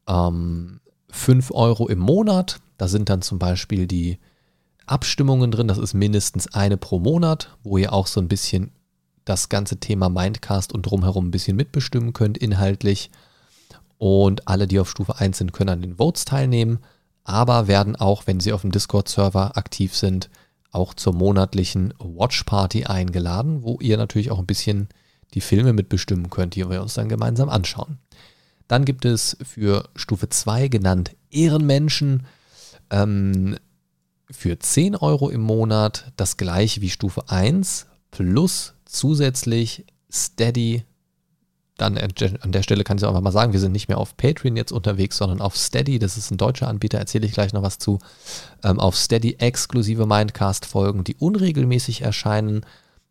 ähm, 0.08 0.80
5 1.10 1.51
Euro 1.51 1.88
im 1.88 2.00
Monat. 2.00 2.60
Da 2.77 2.88
sind 2.88 3.10
dann 3.10 3.22
zum 3.22 3.39
Beispiel 3.39 3.88
die 3.88 4.20
Abstimmungen 4.86 5.51
drin. 5.51 5.68
Das 5.68 5.77
ist 5.77 5.94
mindestens 5.94 6.54
eine 6.54 6.77
pro 6.77 7.00
Monat, 7.00 7.56
wo 7.63 7.77
ihr 7.77 7.94
auch 7.94 8.08
so 8.08 8.20
ein 8.20 8.27
bisschen 8.27 8.72
das 9.24 9.50
ganze 9.50 9.77
Thema 9.77 10.10
Mindcast 10.10 10.74
und 10.74 10.84
drumherum 10.84 11.27
ein 11.27 11.32
bisschen 11.32 11.56
mitbestimmen 11.56 12.13
könnt 12.13 12.38
inhaltlich. 12.38 13.10
Und 13.98 14.48
alle, 14.48 14.68
die 14.68 14.80
auf 14.80 14.89
Stufe 14.89 15.18
1 15.18 15.38
sind, 15.38 15.54
können 15.54 15.70
an 15.70 15.82
den 15.82 15.96
Votes 15.96 16.25
teilnehmen. 16.25 16.80
Aber 17.25 17.67
werden 17.67 17.96
auch, 17.98 18.27
wenn 18.27 18.39
sie 18.39 18.53
auf 18.53 18.62
dem 18.62 18.72
Discord-Server 18.72 19.58
aktiv 19.58 19.96
sind, 19.96 20.29
auch 20.72 20.94
zur 20.94 21.13
monatlichen 21.13 21.94
Watch 22.00 22.44
Party 22.44 22.86
eingeladen, 22.86 23.63
wo 23.63 23.79
ihr 23.82 23.98
natürlich 23.98 24.32
auch 24.32 24.39
ein 24.39 24.46
bisschen 24.46 24.88
die 25.34 25.41
Filme 25.41 25.74
mitbestimmen 25.74 26.29
könnt, 26.29 26.55
die 26.55 26.70
wir 26.70 26.82
uns 26.82 26.94
dann 26.94 27.10
gemeinsam 27.10 27.50
anschauen. 27.50 27.98
Dann 28.67 28.86
gibt 28.86 29.05
es 29.05 29.38
für 29.44 29.89
Stufe 29.96 30.29
2 30.29 30.70
genannt 30.70 31.15
Ehrenmenschen 31.29 32.25
ähm, 32.89 33.58
für 34.29 34.58
10 34.58 34.96
Euro 34.96 35.29
im 35.29 35.41
Monat 35.41 36.12
das 36.15 36.38
gleiche 36.38 36.82
wie 36.82 36.89
Stufe 36.89 37.29
1 37.29 37.88
plus 38.12 38.75
zusätzlich 38.86 39.86
Steady. 40.12 40.84
Dann 41.77 41.98
an 41.98 42.51
der 42.51 42.63
Stelle 42.63 42.86
kann 42.86 42.98
ich 42.98 43.03
auch 43.03 43.10
einfach 43.10 43.22
mal 43.22 43.32
sagen, 43.32 43.51
wir 43.51 43.60
sind 43.60 43.74
nicht 43.74 43.89
mehr 43.89 43.98
auf 43.98 44.15
Patreon 44.15 44.55
jetzt 44.55 44.72
unterwegs, 44.72 45.17
sondern 45.17 45.41
auf 45.41 45.58
Steady. 45.58 46.00
Das 46.00 46.15
ist 46.15 46.32
ein 46.32 46.38
deutscher 46.38 46.70
Anbieter, 46.70 47.00
erzähle 47.00 47.25
ich 47.25 47.34
gleich 47.34 47.51
noch 47.51 47.63
was 47.63 47.79
zu. 47.79 48.00
Ähm, 48.63 48.79
auf 48.79 48.96
Steady 48.96 49.36
exklusive 49.39 50.05
Mindcast-Folgen, 50.05 51.03
die 51.03 51.15
unregelmäßig 51.15 52.01
erscheinen, 52.01 52.65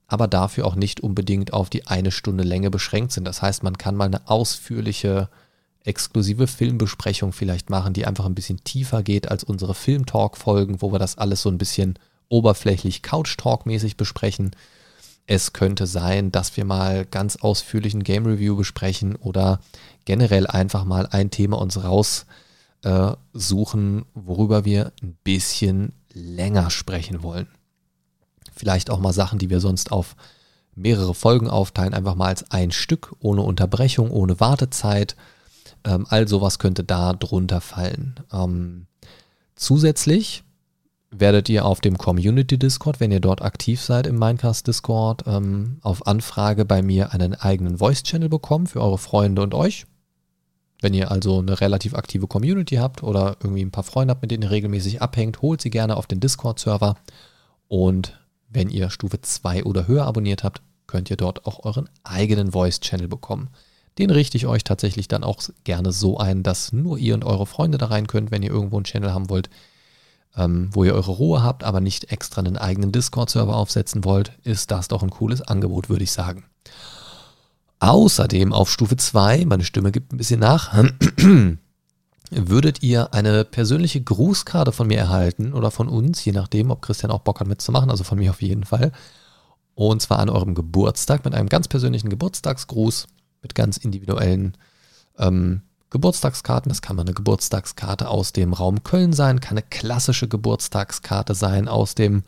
aber 0.07 0.29
dafür 0.29 0.67
auch 0.67 0.77
nicht 0.77 1.01
unbedingt 1.01 1.53
auf 1.53 1.69
die 1.69 1.87
eine 1.87 2.11
Stunde 2.11 2.45
Länge 2.45 2.71
beschränkt 2.71 3.13
sind. 3.13 3.27
Das 3.27 3.43
heißt, 3.43 3.63
man 3.63 3.77
kann 3.77 3.97
mal 3.97 4.07
eine 4.07 4.29
ausführliche 4.29 5.29
exklusive 5.85 6.47
Filmbesprechung 6.47 7.33
vielleicht 7.33 7.69
machen, 7.69 7.93
die 7.93 8.07
einfach 8.07 8.25
ein 8.25 8.35
bisschen 8.35 8.65
tiefer 8.65 9.03
geht 9.03 9.31
als 9.31 9.45
unsere 9.45 9.75
Film-Talk-Folgen, 9.75 10.81
wo 10.81 10.91
wir 10.93 10.99
das 10.99 11.19
alles 11.19 11.43
so 11.43 11.51
ein 11.51 11.59
bisschen 11.59 11.99
oberflächlich 12.31 13.03
Couch-Talk-mäßig 13.03 13.99
besprechen. 13.99 14.53
Es 15.27 15.53
könnte 15.53 15.87
sein, 15.87 16.33
dass 16.33 16.57
wir 16.57 16.65
mal 16.65 17.07
ganz 17.07 17.37
ausführlich 17.37 17.95
ein 17.95 18.03
Game 18.03 18.27
Review 18.27 18.57
besprechen 18.57 19.17
oder 19.17 19.61
generell 20.05 20.47
einfach 20.47 20.85
mal 20.85 21.07
ein 21.07 21.31
Thema 21.31 21.59
uns 21.59 21.83
raussuchen, 21.83 22.27
äh, 24.03 24.05
worüber 24.15 24.65
wir 24.65 24.93
ein 25.03 25.17
bisschen 25.25 25.93
länger 26.13 26.71
sprechen 26.71 27.23
wollen. 27.23 27.49
Vielleicht 28.55 28.91
auch 28.91 29.01
mal 29.01 29.13
Sachen, 29.13 29.39
die 29.39 29.51
wir 29.51 29.61
sonst 29.61 29.93
auf 29.93 30.15
mehrere 30.75 31.15
Folgen 31.15 31.49
aufteilen, 31.49 31.95
einfach 31.95 32.15
mal 32.15 32.29
als 32.29 32.51
ein 32.51 32.71
Stück, 32.71 33.15
ohne 33.21 33.43
Unterbrechung, 33.43 34.11
ohne 34.11 34.41
Wartezeit 34.41 35.17
ähm, 35.85 36.07
all 36.09 36.27
sowas 36.29 36.59
könnte 36.59 36.85
da 36.85 37.13
drunter 37.13 37.61
fallen. 37.61 38.15
Ähm, 38.33 38.87
zusätzlich 39.55 40.45
werdet 41.21 41.49
ihr 41.49 41.65
auf 41.65 41.81
dem 41.81 41.99
Community 41.99 42.59
Discord, 42.59 43.01
wenn 43.01 43.13
ihr 43.13 43.21
dort 43.21 43.43
aktiv 43.43 43.81
seid 43.81 44.07
im 44.07 44.19
Minecast 44.19 44.67
Discord, 44.67 45.25
ähm, 45.27 45.79
auf 45.83 46.07
Anfrage 46.07 46.65
bei 46.65 46.83
mir 46.83 47.13
einen 47.13 47.35
eigenen 47.35 47.79
Voice 47.79 48.03
Channel 48.03 48.29
bekommen 48.29 48.67
für 48.67 48.81
eure 48.81 48.99
Freunde 48.99 49.43
und 49.43 49.55
euch. 49.55 49.87
Wenn 50.81 50.95
ihr 50.95 51.11
also 51.11 51.39
eine 51.39 51.61
relativ 51.61 51.95
aktive 51.95 52.27
Community 52.27 52.77
habt 52.77 53.03
oder 53.03 53.37
irgendwie 53.43 53.65
ein 53.65 53.71
paar 53.71 53.85
Freunde 53.85 54.13
habt, 54.13 54.23
mit 54.23 54.31
denen 54.31 54.43
ihr 54.43 54.51
regelmäßig 54.51 55.01
abhängt, 55.01 55.41
holt 55.41 55.63
sie 55.63 55.71
gerne 55.71 55.97
auf 55.97 56.07
den 56.07 56.21
Discord-Server. 56.21 56.97
Und 57.69 58.21
wenn 58.51 58.69
ihr 58.69 58.91
Stufe 58.91 59.21
2 59.21 59.65
oder 59.65 59.87
höher 59.87 60.05
abonniert 60.05 60.45
habt, 60.45 60.63
könnt 60.87 61.11
ihr 61.11 61.17
dort 61.17 61.47
auch 61.47 61.65
euren 61.65 61.89
eigenen 62.03 62.53
Voice 62.53 62.81
Channel 62.81 63.09
bekommen. 63.09 63.49
Den 63.99 64.11
richte 64.11 64.37
ich 64.37 64.47
euch 64.47 64.65
tatsächlich 64.65 65.09
dann 65.09 65.25
auch 65.25 65.41
gerne 65.63 65.93
so 65.93 66.19
ein, 66.19 66.43
dass 66.43 66.73
nur 66.73 66.99
ihr 66.99 67.15
und 67.15 67.25
eure 67.25 67.47
Freunde 67.47 67.79
da 67.79 67.87
rein 67.87 68.07
könnt, 68.07 68.31
wenn 68.31 68.43
ihr 68.43 68.51
irgendwo 68.51 68.77
einen 68.77 68.85
Channel 68.85 69.15
haben 69.15 69.31
wollt, 69.31 69.49
ähm, 70.37 70.71
wo 70.73 70.85
ihr 70.85 70.95
eure 70.95 71.13
Ruhe 71.13 71.43
habt, 71.43 71.65
aber 71.65 71.81
nicht 71.81 72.11
extra 72.11 72.41
einen 72.41 72.57
eigenen 72.57 72.93
Discord-Server 72.93 73.55
aufsetzen 73.55 74.05
wollt, 74.05 74.33
ist 74.43 74.71
das 74.71 74.89
doch 74.89 75.03
ein 75.03 75.11
cooles 75.11 75.43
Angebot, 75.43 75.89
würde 75.89 76.05
ich 76.05 76.13
sagen. 76.13 76.45
Außerdem 77.81 78.53
auf 78.53 78.71
Stufe 78.71 78.97
2, 78.97 79.45
meine 79.47 79.65
Stimme 79.65 79.93
gibt 79.93 80.13
ein 80.13 80.17
bisschen 80.17 80.41
nach, 80.41 80.73
würdet 82.31 82.83
ihr 82.83 83.13
eine 83.13 83.45
persönliche 83.45 84.03
Grußkarte 84.03 84.73
von 84.73 84.87
mir 84.87 84.99
erhalten 84.99 85.53
oder 85.53 85.71
von 85.71 85.89
uns, 85.89 86.25
je 86.25 86.33
nachdem, 86.33 86.71
ob 86.71 86.83
Christian 86.83 87.13
auch 87.13 87.21
Bock 87.21 87.41
hat 87.41 87.47
mitzumachen, 87.47 87.91
also 87.91 88.03
von 88.03 88.19
mir 88.19 88.31
auf 88.31 88.43
jeden 88.43 88.65
Fall. 88.65 88.93
Und 89.75 90.01
zwar 90.03 90.21
an 90.21 90.31
eurem 90.31 90.55
Geburtstag 90.55 91.25
mit 91.25 91.35
einem 91.35 91.49
ganz 91.49 91.69
persönlichen 91.69 92.09
Geburtstagsgruß 92.09 93.07
mit 93.43 93.55
ganz 93.55 93.77
individuellen 93.77 94.57
ähm, 95.19 95.63
Geburtstagskarten. 95.95 96.71
Das 96.71 96.83
kann 96.83 96.97
mal 96.97 97.03
eine 97.03 97.15
Geburtstagskarte 97.15 98.09
aus 98.09 98.33
dem 98.33 98.53
Raum 98.53 98.83
Köln 98.83 99.13
sein, 99.13 99.39
kann 99.39 99.57
eine 99.57 99.67
klassische 99.71 100.27
Geburtstagskarte 100.27 101.37
sein 101.37 101.69
aus 101.69 101.95
dem 101.95 102.25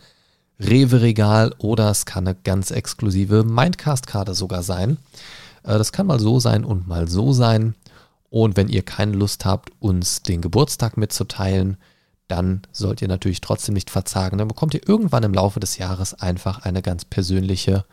Rewe-Regal 0.61 1.53
oder 1.59 1.91
es 1.91 2.07
kann 2.07 2.29
eine 2.29 2.37
ganz 2.37 2.71
exklusive 2.71 3.43
Mindcast-Karte 3.43 4.37
sogar 4.37 4.63
sein. 4.63 4.99
Äh, 5.65 5.79
das 5.79 5.91
kann 5.91 6.07
mal 6.07 6.21
so 6.21 6.39
sein 6.39 6.65
und 6.65 6.87
mal 6.87 7.09
so 7.09 7.33
sein. 7.33 7.75
Und 8.31 8.57
wenn 8.57 8.69
ihr 8.69 8.83
keine 8.83 9.17
Lust 9.17 9.45
habt, 9.45 9.73
uns 9.81 10.23
den 10.23 10.43
Geburtstag 10.43 10.97
mitzuteilen, 10.97 11.77
dann 12.29 12.63
sollt 12.71 13.03
ihr 13.03 13.09
natürlich 13.09 13.41
trotzdem 13.41 13.75
nicht 13.75 13.91
verzagen. 13.91 14.39
Dann 14.39 14.47
bekommt 14.47 14.75
ihr 14.75 14.89
irgendwann 14.89 15.25
im 15.25 15.35
Laufe 15.35 15.59
des 15.59 15.77
Jahres 15.77 16.15
einfach 16.15 16.61
eine 16.61 16.83
ganz 16.83 17.05
persönliche 17.05 17.85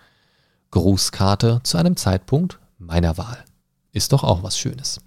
Grußkarte 0.70 1.62
zu 1.64 1.78
einem 1.80 1.98
Zeitpunkt, 1.98 2.60
meiner 2.78 3.18
Wahl. 3.18 3.44
Ist 3.92 4.14
doch 4.14 4.24
auch 4.24 4.44
was 4.44 4.60
Schönes. 4.60 5.00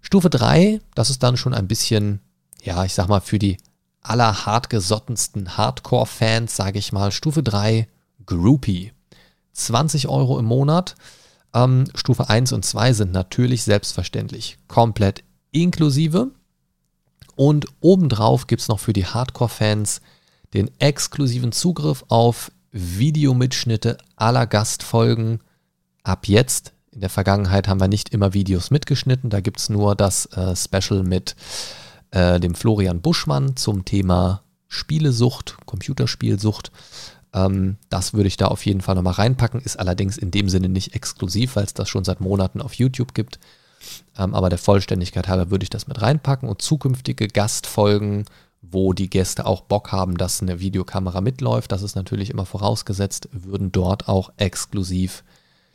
Stufe 0.00 0.30
3, 0.30 0.80
das 0.94 1.10
ist 1.10 1.22
dann 1.22 1.36
schon 1.36 1.54
ein 1.54 1.68
bisschen, 1.68 2.20
ja, 2.62 2.84
ich 2.84 2.94
sag 2.94 3.08
mal, 3.08 3.20
für 3.20 3.38
die 3.38 3.58
allerhartgesottensten 4.02 5.56
Hardcore-Fans, 5.56 6.56
sage 6.56 6.78
ich 6.78 6.92
mal, 6.92 7.12
Stufe 7.12 7.42
3, 7.42 7.88
Groupie. 8.26 8.92
20 9.52 10.08
Euro 10.08 10.38
im 10.38 10.46
Monat. 10.46 10.94
Ähm, 11.52 11.84
Stufe 11.94 12.28
1 12.28 12.52
und 12.52 12.64
2 12.64 12.92
sind 12.92 13.12
natürlich 13.12 13.62
selbstverständlich 13.64 14.58
komplett 14.68 15.24
inklusive. 15.50 16.30
Und 17.34 17.66
obendrauf 17.80 18.46
gibt 18.46 18.62
es 18.62 18.68
noch 18.68 18.80
für 18.80 18.92
die 18.92 19.06
Hardcore-Fans 19.06 20.00
den 20.54 20.70
exklusiven 20.78 21.52
Zugriff 21.52 22.04
auf 22.08 22.50
Videomitschnitte 22.72 23.98
aller 24.16 24.46
Gastfolgen 24.46 25.40
ab 26.02 26.26
jetzt 26.26 26.72
in 27.00 27.04
der 27.04 27.08
Vergangenheit 27.08 27.66
haben 27.66 27.80
wir 27.80 27.88
nicht 27.88 28.10
immer 28.10 28.34
Videos 28.34 28.70
mitgeschnitten. 28.70 29.30
Da 29.30 29.40
gibt 29.40 29.58
es 29.58 29.70
nur 29.70 29.96
das 29.96 30.26
äh, 30.36 30.54
Special 30.54 31.02
mit 31.02 31.34
äh, 32.10 32.38
dem 32.38 32.54
Florian 32.54 33.00
Buschmann 33.00 33.56
zum 33.56 33.86
Thema 33.86 34.42
Spielesucht, 34.68 35.56
Computerspielsucht. 35.64 36.70
Ähm, 37.32 37.78
das 37.88 38.12
würde 38.12 38.28
ich 38.28 38.36
da 38.36 38.48
auf 38.48 38.66
jeden 38.66 38.82
Fall 38.82 38.96
nochmal 38.96 39.14
reinpacken. 39.14 39.62
Ist 39.62 39.78
allerdings 39.78 40.18
in 40.18 40.30
dem 40.30 40.50
Sinne 40.50 40.68
nicht 40.68 40.94
exklusiv, 40.94 41.56
weil 41.56 41.64
es 41.64 41.72
das 41.72 41.88
schon 41.88 42.04
seit 42.04 42.20
Monaten 42.20 42.60
auf 42.60 42.74
YouTube 42.74 43.14
gibt. 43.14 43.40
Ähm, 44.18 44.34
aber 44.34 44.50
der 44.50 44.58
Vollständigkeit 44.58 45.26
halber 45.26 45.50
würde 45.50 45.62
ich 45.62 45.70
das 45.70 45.86
mit 45.86 46.02
reinpacken. 46.02 46.50
Und 46.50 46.60
zukünftige 46.60 47.28
Gastfolgen, 47.28 48.26
wo 48.60 48.92
die 48.92 49.08
Gäste 49.08 49.46
auch 49.46 49.62
Bock 49.62 49.90
haben, 49.90 50.18
dass 50.18 50.42
eine 50.42 50.60
Videokamera 50.60 51.22
mitläuft, 51.22 51.72
das 51.72 51.80
ist 51.80 51.96
natürlich 51.96 52.28
immer 52.28 52.44
vorausgesetzt, 52.44 53.30
würden 53.32 53.72
dort 53.72 54.06
auch 54.06 54.34
exklusiv 54.36 55.24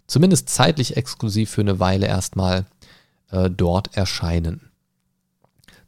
zumindest 0.08 0.50
zeitlich 0.50 0.98
exklusiv 0.98 1.50
für 1.50 1.62
eine 1.62 1.80
Weile 1.80 2.08
erstmal 2.08 2.66
äh, 3.32 3.50
dort 3.50 3.96
erscheinen. 3.96 4.70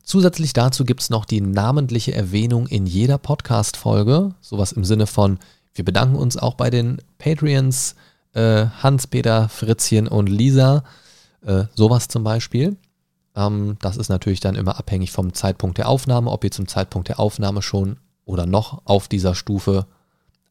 Zusätzlich 0.04 0.54
dazu 0.54 0.86
gibt 0.86 1.02
es 1.02 1.10
noch 1.10 1.26
die 1.26 1.42
namentliche 1.42 2.14
Erwähnung 2.14 2.68
in 2.68 2.86
jeder 2.86 3.18
Podcast-Folge. 3.18 4.36
Sowas 4.40 4.72
im 4.72 4.86
Sinne 4.86 5.06
von, 5.06 5.38
wir 5.74 5.84
bedanken 5.84 6.16
uns 6.16 6.38
auch 6.38 6.56
bei 6.56 6.70
den 6.70 7.02
Patreons 7.18 7.96
äh, 8.34 8.68
Hans-Peter, 8.82 9.50
Fritzchen 9.50 10.08
und 10.08 10.28
Lisa. 10.28 10.84
Äh, 11.46 11.66
sowas 11.76 12.08
zum 12.08 12.24
Beispiel. 12.24 12.78
Ähm, 13.36 13.78
das 13.82 13.98
ist 13.98 14.10
natürlich 14.10 14.40
dann 14.40 14.56
immer 14.56 14.78
abhängig 14.78 15.12
vom 15.12 15.34
Zeitpunkt 15.34 15.78
der 15.78 15.90
Aufnahme, 15.90 16.32
ob 16.32 16.44
ihr 16.44 16.52
zum 16.52 16.68
Zeitpunkt 16.68 17.10
der 17.10 17.20
Aufnahme 17.20 17.62
schon 17.62 17.98
oder 18.26 18.46
noch 18.46 18.82
auf 18.86 19.08
dieser 19.08 19.36
Stufe 19.36 19.88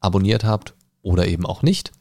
abonniert 0.00 0.44
habt 0.44 0.74
oder 1.02 1.26
eben 1.26 1.46
auch 1.46 1.62
nicht. 1.62 1.92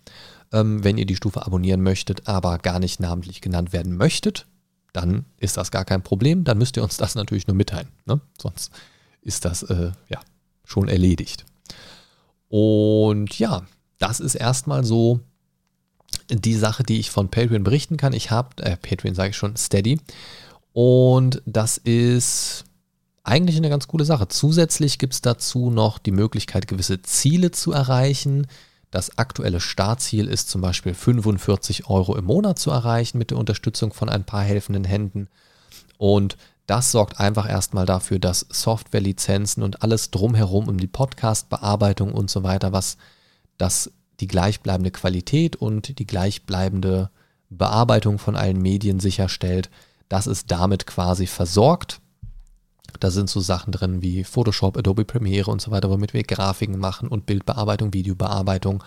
Ähm, 0.51 0.83
wenn 0.83 0.97
ihr 0.97 1.05
die 1.05 1.15
Stufe 1.15 1.45
abonnieren 1.45 1.81
möchtet, 1.81 2.27
aber 2.27 2.57
gar 2.57 2.79
nicht 2.79 2.99
namentlich 2.99 3.41
genannt 3.41 3.73
werden 3.73 3.97
möchtet, 3.97 4.45
dann 4.93 5.25
ist 5.37 5.57
das 5.57 5.71
gar 5.71 5.85
kein 5.85 6.03
Problem. 6.03 6.43
Dann 6.43 6.57
müsst 6.57 6.77
ihr 6.77 6.83
uns 6.83 6.97
das 6.97 7.15
natürlich 7.15 7.47
nur 7.47 7.55
mitteilen. 7.55 7.89
Ne? 8.05 8.21
Sonst 8.41 8.71
ist 9.21 9.45
das 9.45 9.63
äh, 9.63 9.91
ja 10.09 10.19
schon 10.63 10.87
erledigt. 10.87 11.45
Und 12.47 13.37
ja, 13.37 13.65
das 13.97 14.19
ist 14.19 14.35
erstmal 14.35 14.83
so 14.83 15.19
die 16.29 16.55
Sache, 16.55 16.83
die 16.83 16.99
ich 16.99 17.11
von 17.11 17.29
Patreon 17.29 17.63
berichten 17.63 17.97
kann. 17.97 18.13
Ich 18.13 18.31
habe, 18.31 18.63
äh, 18.63 18.77
Patreon 18.77 19.15
sage 19.15 19.31
ich 19.31 19.37
schon, 19.37 19.55
Steady. 19.55 19.99
Und 20.73 21.41
das 21.45 21.77
ist 21.77 22.65
eigentlich 23.23 23.57
eine 23.57 23.69
ganz 23.69 23.87
coole 23.87 24.05
Sache. 24.05 24.27
Zusätzlich 24.27 24.99
gibt 24.99 25.13
es 25.13 25.21
dazu 25.21 25.71
noch 25.71 25.97
die 25.97 26.11
Möglichkeit, 26.11 26.67
gewisse 26.67 27.01
Ziele 27.01 27.51
zu 27.51 27.71
erreichen. 27.71 28.47
Das 28.95 29.17
aktuelle 29.17 29.59
Startziel 29.59 30.29
ist 30.29 30.49
zum 30.49 30.61
Beispiel 30.61 30.93
45 30.93 31.89
Euro 31.89 32.15
im 32.15 32.23
Monat 32.23 32.57
zu 32.59 32.71
erreichen 32.71 33.17
mit 33.17 33.29
der 33.29 33.37
Unterstützung 33.37 33.91
von 33.91 34.07
ein 34.07 34.23
paar 34.23 34.41
helfenden 34.41 34.85
Händen. 34.85 35.27
Und 35.97 36.37
das 36.65 36.93
sorgt 36.93 37.19
einfach 37.19 37.45
erstmal 37.45 37.85
dafür, 37.85 38.19
dass 38.19 38.45
Softwarelizenzen 38.49 39.63
und 39.63 39.83
alles 39.83 40.11
drumherum 40.11 40.69
um 40.69 40.77
die 40.77 40.87
Podcast-Bearbeitung 40.87 42.13
und 42.13 42.29
so 42.29 42.43
weiter, 42.43 42.71
was 42.71 42.95
das 43.57 43.91
die 44.21 44.27
gleichbleibende 44.27 44.91
Qualität 44.91 45.57
und 45.57 45.99
die 45.99 46.07
gleichbleibende 46.07 47.09
Bearbeitung 47.49 48.17
von 48.17 48.37
allen 48.37 48.61
Medien 48.61 49.01
sicherstellt, 49.01 49.69
das 50.07 50.25
ist 50.25 50.51
damit 50.51 50.87
quasi 50.87 51.27
versorgt. 51.27 51.99
Da 52.99 53.11
sind 53.11 53.29
so 53.29 53.39
Sachen 53.39 53.71
drin 53.71 54.01
wie 54.01 54.23
Photoshop, 54.23 54.77
Adobe 54.77 55.05
Premiere 55.05 55.51
und 55.51 55.61
so 55.61 55.71
weiter, 55.71 55.89
womit 55.89 56.13
wir 56.13 56.23
Grafiken 56.23 56.79
machen 56.79 57.07
und 57.07 57.25
Bildbearbeitung, 57.25 57.93
Videobearbeitung 57.93 58.83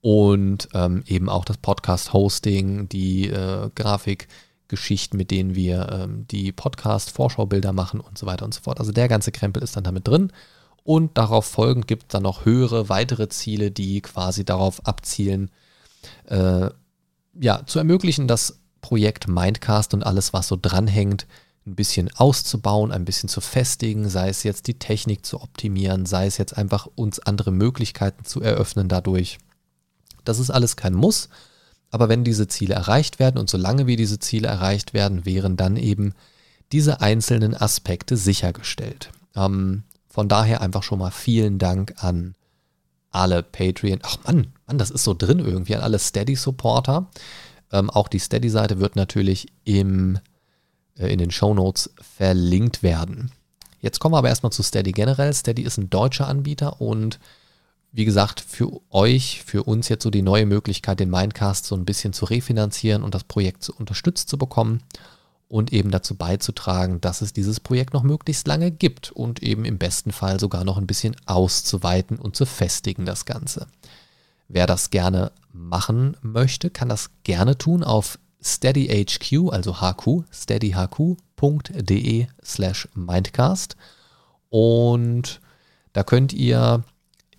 und 0.00 0.68
ähm, 0.74 1.02
eben 1.06 1.28
auch 1.28 1.44
das 1.44 1.56
Podcast-Hosting, 1.56 2.88
die 2.88 3.28
äh, 3.28 3.70
Grafikgeschichten, 3.74 5.16
mit 5.16 5.30
denen 5.30 5.54
wir 5.54 5.88
ähm, 5.90 6.26
die 6.30 6.52
Podcast-Vorschaubilder 6.52 7.72
machen 7.72 8.00
und 8.00 8.16
so 8.16 8.26
weiter 8.26 8.44
und 8.44 8.54
so 8.54 8.60
fort. 8.60 8.78
Also 8.78 8.92
der 8.92 9.08
ganze 9.08 9.32
Krempel 9.32 9.62
ist 9.62 9.76
dann 9.76 9.84
damit 9.84 10.06
drin. 10.06 10.32
Und 10.84 11.18
darauf 11.18 11.46
folgend 11.46 11.88
gibt 11.88 12.04
es 12.04 12.08
dann 12.10 12.22
noch 12.22 12.44
höhere, 12.44 12.88
weitere 12.88 13.28
Ziele, 13.28 13.72
die 13.72 14.00
quasi 14.00 14.44
darauf 14.44 14.86
abzielen, 14.86 15.50
äh, 16.26 16.70
ja, 17.40 17.66
zu 17.66 17.80
ermöglichen, 17.80 18.28
das 18.28 18.60
Projekt 18.80 19.26
Mindcast 19.26 19.94
und 19.94 20.04
alles, 20.04 20.32
was 20.32 20.46
so 20.46 20.56
dranhängt, 20.60 21.26
ein 21.66 21.74
bisschen 21.74 22.10
auszubauen, 22.16 22.92
ein 22.92 23.04
bisschen 23.04 23.28
zu 23.28 23.40
festigen, 23.40 24.08
sei 24.08 24.28
es 24.28 24.42
jetzt 24.44 24.68
die 24.68 24.78
Technik 24.78 25.26
zu 25.26 25.40
optimieren, 25.40 26.06
sei 26.06 26.26
es 26.26 26.38
jetzt 26.38 26.56
einfach 26.56 26.86
uns 26.94 27.18
andere 27.18 27.50
Möglichkeiten 27.50 28.24
zu 28.24 28.40
eröffnen 28.40 28.88
dadurch. 28.88 29.38
Das 30.24 30.38
ist 30.38 30.50
alles 30.50 30.76
kein 30.76 30.94
Muss, 30.94 31.28
aber 31.90 32.08
wenn 32.08 32.24
diese 32.24 32.48
Ziele 32.48 32.74
erreicht 32.74 33.18
werden 33.18 33.38
und 33.38 33.50
solange 33.50 33.86
wir 33.86 33.96
diese 33.96 34.18
Ziele 34.18 34.48
erreicht 34.48 34.94
werden, 34.94 35.24
wären 35.24 35.56
dann 35.56 35.76
eben 35.76 36.14
diese 36.72 37.00
einzelnen 37.00 37.54
Aspekte 37.54 38.16
sichergestellt. 38.16 39.10
Ähm, 39.34 39.84
von 40.08 40.28
daher 40.28 40.60
einfach 40.60 40.82
schon 40.82 40.98
mal 40.98 41.10
vielen 41.10 41.58
Dank 41.58 41.94
an 42.02 42.34
alle 43.10 43.42
Patreon. 43.42 44.00
Ach 44.02 44.18
Mann, 44.24 44.52
Mann, 44.66 44.78
das 44.78 44.90
ist 44.90 45.04
so 45.04 45.14
drin 45.14 45.38
irgendwie, 45.38 45.76
an 45.76 45.82
alle 45.82 45.98
Steady-Supporter. 45.98 47.10
Ähm, 47.72 47.90
auch 47.90 48.08
die 48.08 48.18
Steady-Seite 48.18 48.80
wird 48.80 48.96
natürlich 48.96 49.48
im, 49.64 50.18
in 50.96 51.18
den 51.18 51.30
Show 51.30 51.54
Notes 51.54 51.90
verlinkt 52.00 52.82
werden. 52.82 53.30
Jetzt 53.80 53.98
kommen 53.98 54.14
wir 54.14 54.18
aber 54.18 54.28
erstmal 54.28 54.52
zu 54.52 54.62
Steady 54.62 54.92
generell. 54.92 55.32
Steady 55.32 55.62
ist 55.62 55.78
ein 55.78 55.90
deutscher 55.90 56.26
Anbieter 56.26 56.80
und 56.80 57.18
wie 57.92 58.04
gesagt, 58.04 58.40
für 58.40 58.80
euch, 58.90 59.42
für 59.46 59.62
uns 59.62 59.88
jetzt 59.88 60.02
so 60.02 60.10
die 60.10 60.22
neue 60.22 60.44
Möglichkeit, 60.44 61.00
den 61.00 61.08
Mindcast 61.08 61.64
so 61.64 61.74
ein 61.74 61.86
bisschen 61.86 62.12
zu 62.12 62.26
refinanzieren 62.26 63.02
und 63.02 63.14
das 63.14 63.24
Projekt 63.24 63.62
zu 63.62 63.74
unterstützt 63.74 64.28
zu 64.28 64.36
bekommen 64.36 64.82
und 65.48 65.72
eben 65.72 65.90
dazu 65.90 66.14
beizutragen, 66.14 67.00
dass 67.00 67.22
es 67.22 67.32
dieses 67.32 67.60
Projekt 67.60 67.94
noch 67.94 68.02
möglichst 68.02 68.46
lange 68.46 68.70
gibt 68.70 69.12
und 69.12 69.42
eben 69.42 69.64
im 69.64 69.78
besten 69.78 70.12
Fall 70.12 70.40
sogar 70.40 70.64
noch 70.64 70.76
ein 70.76 70.86
bisschen 70.86 71.16
auszuweiten 71.26 72.18
und 72.18 72.36
zu 72.36 72.44
festigen 72.44 73.06
das 73.06 73.24
Ganze. 73.24 73.66
Wer 74.48 74.66
das 74.66 74.90
gerne 74.90 75.32
machen 75.52 76.16
möchte, 76.20 76.70
kann 76.70 76.88
das 76.88 77.10
gerne 77.24 77.56
tun 77.56 77.82
auf 77.82 78.18
steadyhq, 78.46 79.52
also 79.52 79.80
hq, 79.80 80.24
steadyhq.de 80.32 82.26
slash 82.42 82.88
mindcast 82.94 83.76
und 84.50 85.40
da 85.92 86.02
könnt 86.02 86.32
ihr 86.32 86.84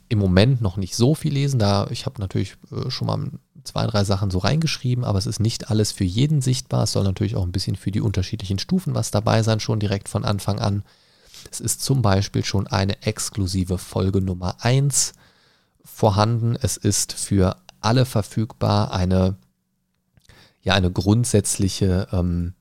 im 0.10 0.20
Moment 0.20 0.62
noch 0.62 0.78
nicht 0.78 0.96
so 0.96 1.16
viel 1.16 1.34
lesen. 1.34 1.60
Da 1.60 1.88
ich 1.90 2.06
habe 2.06 2.22
natürlich 2.22 2.56
äh, 2.72 2.90
schon 2.90 3.08
mal 3.08 3.32
zwei, 3.64 3.86
drei 3.86 4.04
Sachen 4.04 4.32
so 4.32 4.40
reingeschrieben, 4.40 5.04
aber 5.04 5.20
es 5.20 5.26
ist 5.26 5.40
nicht 5.40 5.70
alles 5.70 5.92
für 5.92 6.06
jeden 6.06 6.42
sichtbar. 6.42 6.84
Es 6.84 6.94
soll 6.94 7.04
natürlich 7.04 7.36
auch 7.36 7.44
ein 7.44 7.52
bisschen 7.52 7.76
für 7.76 7.92
die 7.92 8.02
unterschiedlichen 8.02 8.60
Stufen 8.60 8.96
was 8.96 9.12
dabei 9.12 9.44
sein, 9.44 9.60
schon 9.60 9.80
direkt 9.80 10.10
von 10.10 10.26
Anfang 10.26 10.60
an. 10.60 10.84
Es 11.52 11.60
ist 11.60 11.82
zum 11.82 12.02
Beispiel 12.02 12.44
schon 12.44 12.68
eine 12.68 13.02
exklusive 13.04 13.78
Folge 13.78 14.22
Nummer 14.22 14.56
1 14.60 15.14
vorhanden. 15.84 16.58
Es 16.62 16.78
ist 16.78 17.14
für 17.14 17.58
alle 17.82 18.06
verfügbar 18.06 18.92
eine, 18.92 19.38
ja, 20.68 20.74
eine 20.74 20.92
grundsätzliche 20.92 22.10
ähm, 22.12 22.54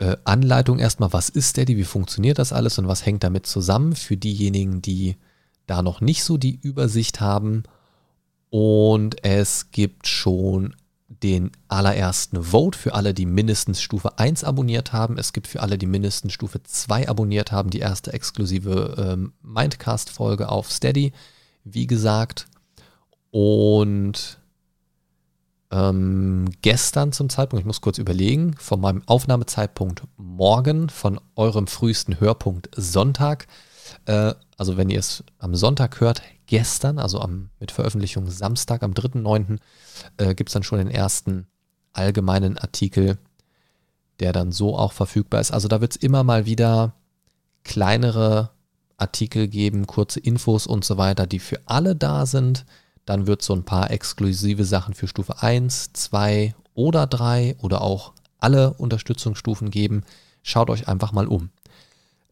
äh, 0.00 0.16
Anleitung 0.24 0.80
erstmal, 0.80 1.12
was 1.12 1.28
ist 1.28 1.50
Steady, 1.50 1.76
wie 1.76 1.84
funktioniert 1.84 2.40
das 2.40 2.52
alles 2.52 2.80
und 2.80 2.88
was 2.88 3.06
hängt 3.06 3.22
damit 3.22 3.46
zusammen 3.46 3.94
für 3.94 4.16
diejenigen, 4.16 4.82
die 4.82 5.14
da 5.68 5.82
noch 5.82 6.00
nicht 6.00 6.24
so 6.24 6.36
die 6.36 6.58
Übersicht 6.60 7.20
haben. 7.20 7.62
Und 8.50 9.24
es 9.24 9.70
gibt 9.70 10.08
schon 10.08 10.74
den 11.06 11.52
allerersten 11.68 12.42
Vote 12.42 12.76
für 12.76 12.94
alle, 12.94 13.14
die 13.14 13.24
mindestens 13.24 13.80
Stufe 13.80 14.18
1 14.18 14.42
abonniert 14.42 14.92
haben. 14.92 15.18
Es 15.18 15.32
gibt 15.32 15.46
für 15.46 15.62
alle, 15.62 15.78
die 15.78 15.86
mindestens 15.86 16.32
Stufe 16.32 16.60
2 16.60 17.08
abonniert 17.08 17.52
haben, 17.52 17.70
die 17.70 17.78
erste 17.78 18.12
exklusive 18.12 18.96
ähm, 18.98 19.32
Mindcast-Folge 19.42 20.48
auf 20.48 20.72
Steady, 20.72 21.12
wie 21.62 21.86
gesagt. 21.86 22.48
Und 23.30 24.40
ähm, 25.70 26.48
gestern 26.62 27.12
zum 27.12 27.28
Zeitpunkt, 27.28 27.60
ich 27.60 27.66
muss 27.66 27.80
kurz 27.80 27.98
überlegen, 27.98 28.54
von 28.58 28.80
meinem 28.80 29.02
Aufnahmezeitpunkt 29.06 30.02
morgen, 30.16 30.88
von 30.88 31.20
eurem 31.34 31.66
frühesten 31.66 32.20
Hörpunkt 32.20 32.70
Sonntag, 32.76 33.46
äh, 34.06 34.34
also 34.56 34.76
wenn 34.76 34.90
ihr 34.90 35.00
es 35.00 35.24
am 35.38 35.54
Sonntag 35.54 36.00
hört, 36.00 36.22
gestern, 36.46 36.98
also 36.98 37.20
am, 37.20 37.50
mit 37.58 37.72
Veröffentlichung 37.72 38.30
Samstag, 38.30 38.82
am 38.82 38.92
3.9., 38.92 39.58
äh, 40.18 40.34
gibt 40.34 40.50
es 40.50 40.54
dann 40.54 40.62
schon 40.62 40.78
den 40.78 40.90
ersten 40.90 41.46
allgemeinen 41.92 42.58
Artikel, 42.58 43.18
der 44.20 44.32
dann 44.32 44.52
so 44.52 44.76
auch 44.76 44.92
verfügbar 44.92 45.40
ist. 45.40 45.50
Also 45.50 45.68
da 45.68 45.80
wird 45.80 45.92
es 45.92 45.96
immer 45.96 46.22
mal 46.22 46.46
wieder 46.46 46.94
kleinere 47.64 48.50
Artikel 48.96 49.48
geben, 49.48 49.86
kurze 49.86 50.20
Infos 50.20 50.66
und 50.66 50.84
so 50.84 50.96
weiter, 50.96 51.26
die 51.26 51.38
für 51.38 51.60
alle 51.66 51.96
da 51.96 52.26
sind. 52.26 52.64
Dann 53.06 53.26
wird 53.26 53.40
so 53.40 53.54
ein 53.54 53.64
paar 53.64 53.90
exklusive 53.90 54.64
Sachen 54.64 54.92
für 54.92 55.08
Stufe 55.08 55.42
1, 55.42 55.92
2 55.94 56.54
oder 56.74 57.06
3 57.06 57.56
oder 57.62 57.80
auch 57.80 58.12
alle 58.38 58.74
Unterstützungsstufen 58.74 59.70
geben. 59.70 60.02
Schaut 60.42 60.68
euch 60.68 60.88
einfach 60.88 61.12
mal 61.12 61.26
um. 61.26 61.50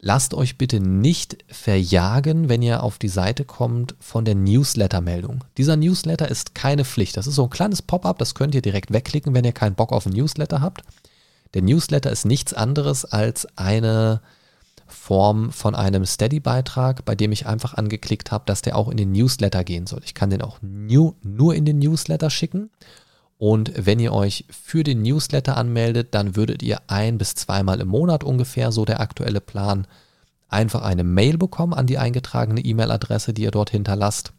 Lasst 0.07 0.35
euch 0.35 0.59
bitte 0.59 0.81
nicht 0.81 1.39
verjagen, 1.49 2.51
wenn 2.51 2.61
ihr 2.61 2.83
auf 2.83 2.99
die 2.99 3.09
Seite 3.09 3.47
kommt 3.47 3.95
von 4.01 4.27
der 4.27 4.35
Newsletter-Meldung. 4.35 5.45
Dieser 5.57 5.77
Newsletter 5.77 6.29
ist 6.29 6.55
keine 6.55 6.85
Pflicht. 6.85 7.17
Das 7.17 7.27
ist 7.27 7.37
so 7.37 7.45
ein 7.45 7.51
kleines 7.51 7.81
Pop-up, 7.81 8.19
das 8.19 8.35
könnt 8.35 8.55
ihr 8.55 8.61
direkt 8.61 8.93
wegklicken, 8.93 9.33
wenn 9.33 9.47
ihr 9.47 9.53
keinen 9.53 9.77
Bock 9.77 9.93
auf 9.93 10.05
einen 10.05 10.17
Newsletter 10.17 10.61
habt. 10.61 10.83
Der 11.55 11.63
Newsletter 11.63 12.11
ist 12.11 12.27
nichts 12.27 12.53
anderes 12.53 13.07
als 13.07 13.47
eine 13.57 14.21
Form 14.95 15.53
von 15.53 15.75
einem 15.75 16.07
Steady-Beitrag, 16.07 17.05
bei 17.05 17.15
dem 17.15 17.33
ich 17.33 17.47
einfach 17.47 17.75
angeklickt 17.75 18.31
habe, 18.31 18.45
dass 18.47 18.63
der 18.63 18.77
auch 18.77 18.89
in 18.89 18.97
den 18.97 19.13
Newsletter 19.13 19.65
gehen 19.65 19.87
soll. 19.87 20.01
Ich 20.05 20.15
kann 20.15 20.31
den 20.31 20.43
auch 20.43 20.59
new, 20.63 21.15
nur 21.23 21.55
in 21.55 21.65
den 21.65 21.79
Newsletter 21.79 22.31
schicken 22.31 22.71
und 23.39 23.73
wenn 23.77 23.99
ihr 23.99 24.13
euch 24.13 24.45
für 24.49 24.85
den 24.85 25.03
Newsletter 25.03 25.57
anmeldet, 25.57 26.15
dann 26.15 26.37
würdet 26.37 26.63
ihr 26.63 26.81
ein 26.87 27.19
bis 27.19 27.35
zweimal 27.35 27.81
im 27.81 27.89
Monat 27.89 28.25
ungefähr, 28.25 28.73
so 28.73 28.85
der 28.85 29.01
aktuelle 29.01 29.41
Plan, 29.41 29.87
einfach 30.49 30.83
eine 30.83 31.05
Mail 31.05 31.37
bekommen 31.37 31.75
an 31.75 31.87
die 31.87 31.99
eingetragene 31.99 32.61
E-Mail-Adresse, 32.61 33.35
die 33.35 33.43
ihr 33.43 33.51
dort 33.51 33.71
hinterlasst, 33.71 34.33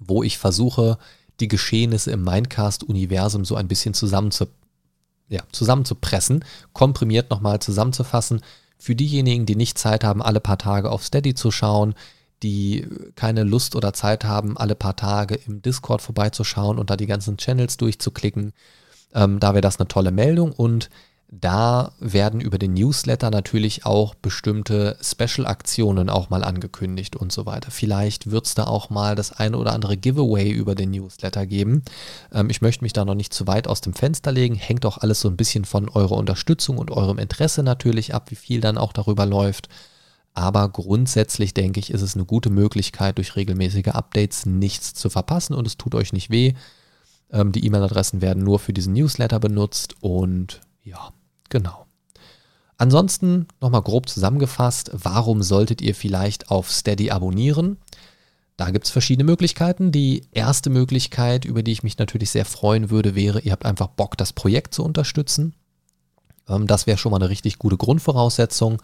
wo 0.00 0.22
ich 0.22 0.38
versuche, 0.38 0.98
die 1.40 1.48
Geschehnisse 1.48 2.10
im 2.10 2.24
Mindcast-Universum 2.24 3.44
so 3.44 3.54
ein 3.54 3.68
bisschen 3.68 3.94
zusammenzu, 3.94 4.46
ja, 5.28 5.42
zusammenzupressen, 5.52 6.44
komprimiert 6.72 7.30
nochmal 7.30 7.60
zusammenzufassen. 7.60 8.40
Für 8.78 8.94
diejenigen, 8.94 9.46
die 9.46 9.56
nicht 9.56 9.78
Zeit 9.78 10.04
haben, 10.04 10.22
alle 10.22 10.40
paar 10.40 10.58
Tage 10.58 10.90
auf 10.90 11.04
Steady 11.04 11.34
zu 11.34 11.50
schauen, 11.50 11.94
die 12.42 12.86
keine 13.16 13.42
Lust 13.42 13.74
oder 13.74 13.92
Zeit 13.92 14.24
haben, 14.24 14.56
alle 14.56 14.74
paar 14.74 14.96
Tage 14.96 15.34
im 15.34 15.60
Discord 15.62 16.02
vorbeizuschauen 16.02 16.78
und 16.78 16.90
da 16.90 16.96
die 16.96 17.06
ganzen 17.06 17.36
Channels 17.36 17.76
durchzuklicken. 17.76 18.52
Ähm, 19.14 19.40
da 19.40 19.54
wäre 19.54 19.62
das 19.62 19.78
eine 19.78 19.88
tolle 19.88 20.12
Meldung 20.12 20.52
und 20.52 20.90
da 21.30 21.92
werden 22.00 22.40
über 22.40 22.56
den 22.56 22.72
Newsletter 22.72 23.30
natürlich 23.30 23.84
auch 23.84 24.14
bestimmte 24.14 24.96
Special-Aktionen 25.02 26.08
auch 26.08 26.30
mal 26.30 26.42
angekündigt 26.42 27.16
und 27.16 27.32
so 27.32 27.44
weiter. 27.44 27.70
Vielleicht 27.70 28.30
wird 28.30 28.46
es 28.46 28.54
da 28.54 28.64
auch 28.64 28.88
mal 28.88 29.14
das 29.14 29.32
eine 29.32 29.58
oder 29.58 29.74
andere 29.74 29.98
Giveaway 29.98 30.50
über 30.50 30.74
den 30.74 30.90
Newsletter 30.90 31.44
geben. 31.44 31.82
Ähm, 32.32 32.48
ich 32.48 32.62
möchte 32.62 32.82
mich 32.82 32.94
da 32.94 33.04
noch 33.04 33.14
nicht 33.14 33.34
zu 33.34 33.46
weit 33.46 33.68
aus 33.68 33.82
dem 33.82 33.92
Fenster 33.92 34.32
legen. 34.32 34.54
Hängt 34.54 34.86
auch 34.86 34.98
alles 34.98 35.20
so 35.20 35.28
ein 35.28 35.36
bisschen 35.36 35.66
von 35.66 35.90
eurer 35.90 36.16
Unterstützung 36.16 36.78
und 36.78 36.90
eurem 36.90 37.18
Interesse 37.18 37.62
natürlich 37.62 38.14
ab, 38.14 38.30
wie 38.30 38.36
viel 38.36 38.62
dann 38.62 38.78
auch 38.78 38.94
darüber 38.94 39.26
läuft. 39.26 39.68
Aber 40.32 40.70
grundsätzlich 40.70 41.52
denke 41.52 41.78
ich, 41.78 41.90
ist 41.90 42.02
es 42.02 42.14
eine 42.14 42.24
gute 42.24 42.48
Möglichkeit, 42.48 43.18
durch 43.18 43.36
regelmäßige 43.36 43.88
Updates 43.88 44.46
nichts 44.46 44.94
zu 44.94 45.10
verpassen 45.10 45.52
und 45.52 45.66
es 45.66 45.76
tut 45.76 45.94
euch 45.94 46.14
nicht 46.14 46.30
weh. 46.30 46.54
Ähm, 47.30 47.52
die 47.52 47.66
E-Mail-Adressen 47.66 48.22
werden 48.22 48.44
nur 48.44 48.58
für 48.58 48.72
diesen 48.72 48.94
Newsletter 48.94 49.40
benutzt 49.40 49.96
und 50.00 50.62
ja, 50.84 51.12
genau. 51.48 51.86
Ansonsten 52.76 53.48
nochmal 53.60 53.82
grob 53.82 54.08
zusammengefasst, 54.08 54.90
warum 54.92 55.42
solltet 55.42 55.82
ihr 55.82 55.94
vielleicht 55.94 56.50
auf 56.50 56.70
Steady 56.70 57.10
abonnieren? 57.10 57.78
Da 58.56 58.70
gibt 58.70 58.86
es 58.86 58.90
verschiedene 58.90 59.24
Möglichkeiten. 59.24 59.92
Die 59.92 60.22
erste 60.32 60.70
Möglichkeit, 60.70 61.44
über 61.44 61.62
die 61.62 61.72
ich 61.72 61.82
mich 61.82 61.98
natürlich 61.98 62.30
sehr 62.30 62.44
freuen 62.44 62.90
würde, 62.90 63.14
wäre, 63.14 63.40
ihr 63.40 63.52
habt 63.52 63.64
einfach 63.64 63.88
Bock, 63.88 64.16
das 64.16 64.32
Projekt 64.32 64.74
zu 64.74 64.84
unterstützen. 64.84 65.54
Ähm, 66.48 66.66
das 66.66 66.86
wäre 66.86 66.98
schon 66.98 67.10
mal 67.10 67.18
eine 67.18 67.30
richtig 67.30 67.58
gute 67.58 67.76
Grundvoraussetzung 67.76 68.80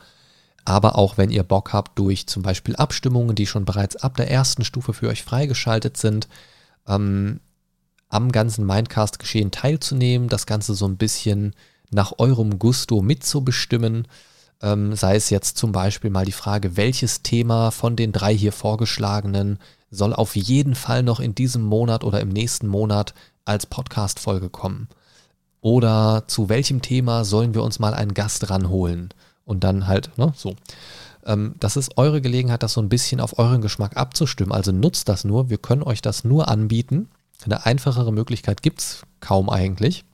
aber 0.64 0.96
auch 0.96 1.18
wenn 1.18 1.30
ihr 1.30 1.42
Bock 1.42 1.72
habt, 1.72 1.98
durch 1.98 2.26
zum 2.26 2.42
Beispiel 2.42 2.76
Abstimmungen, 2.76 3.34
die 3.34 3.46
schon 3.46 3.64
bereits 3.64 3.96
ab 3.96 4.16
der 4.16 4.30
ersten 4.30 4.64
Stufe 4.64 4.92
für 4.94 5.08
euch 5.08 5.22
freigeschaltet 5.22 5.96
sind, 5.96 6.28
ähm, 6.88 7.40
am 8.08 8.32
ganzen 8.32 8.64
Mindcast-Geschehen 8.64 9.50
teilzunehmen, 9.50 10.28
das 10.28 10.46
Ganze 10.46 10.74
so 10.74 10.86
ein 10.86 10.96
bisschen 10.96 11.54
nach 11.94 12.12
eurem 12.18 12.58
Gusto 12.58 13.00
mitzubestimmen, 13.02 14.06
Ähm, 14.62 14.94
sei 14.94 15.16
es 15.16 15.30
jetzt 15.30 15.58
zum 15.58 15.72
Beispiel 15.72 16.10
mal 16.10 16.24
die 16.24 16.32
Frage, 16.32 16.76
welches 16.76 17.22
Thema 17.22 17.70
von 17.70 17.96
den 17.96 18.12
drei 18.12 18.34
hier 18.34 18.52
vorgeschlagenen 18.52 19.58
soll 19.90 20.14
auf 20.14 20.36
jeden 20.36 20.74
Fall 20.74 21.02
noch 21.02 21.20
in 21.20 21.34
diesem 21.34 21.62
Monat 21.62 22.02
oder 22.02 22.20
im 22.20 22.30
nächsten 22.30 22.68
Monat 22.68 23.14
als 23.44 23.66
Podcast-Folge 23.66 24.48
kommen? 24.48 24.88
Oder 25.60 26.24
zu 26.28 26.48
welchem 26.48 26.80
Thema 26.80 27.24
sollen 27.24 27.52
wir 27.52 27.62
uns 27.62 27.78
mal 27.78 27.94
einen 27.94 28.14
Gast 28.14 28.48
ranholen? 28.48 29.08
Und 29.44 29.64
dann 29.64 29.86
halt, 29.86 30.16
ne, 30.16 30.32
so. 30.36 30.54
Ähm, 31.26 31.56
das 31.58 31.76
ist 31.76 31.98
eure 31.98 32.20
Gelegenheit, 32.22 32.62
das 32.62 32.74
so 32.74 32.80
ein 32.80 32.88
bisschen 32.88 33.20
auf 33.20 33.38
euren 33.38 33.60
Geschmack 33.60 33.96
abzustimmen. 33.96 34.52
Also 34.52 34.72
nutzt 34.72 35.08
das 35.08 35.24
nur. 35.24 35.50
Wir 35.50 35.58
können 35.58 35.82
euch 35.82 36.00
das 36.00 36.24
nur 36.24 36.48
anbieten. 36.48 37.08
Eine 37.44 37.66
einfachere 37.66 38.12
Möglichkeit 38.12 38.62
gibt 38.62 38.80
es 38.80 39.02
kaum 39.20 39.50
eigentlich. 39.50 40.04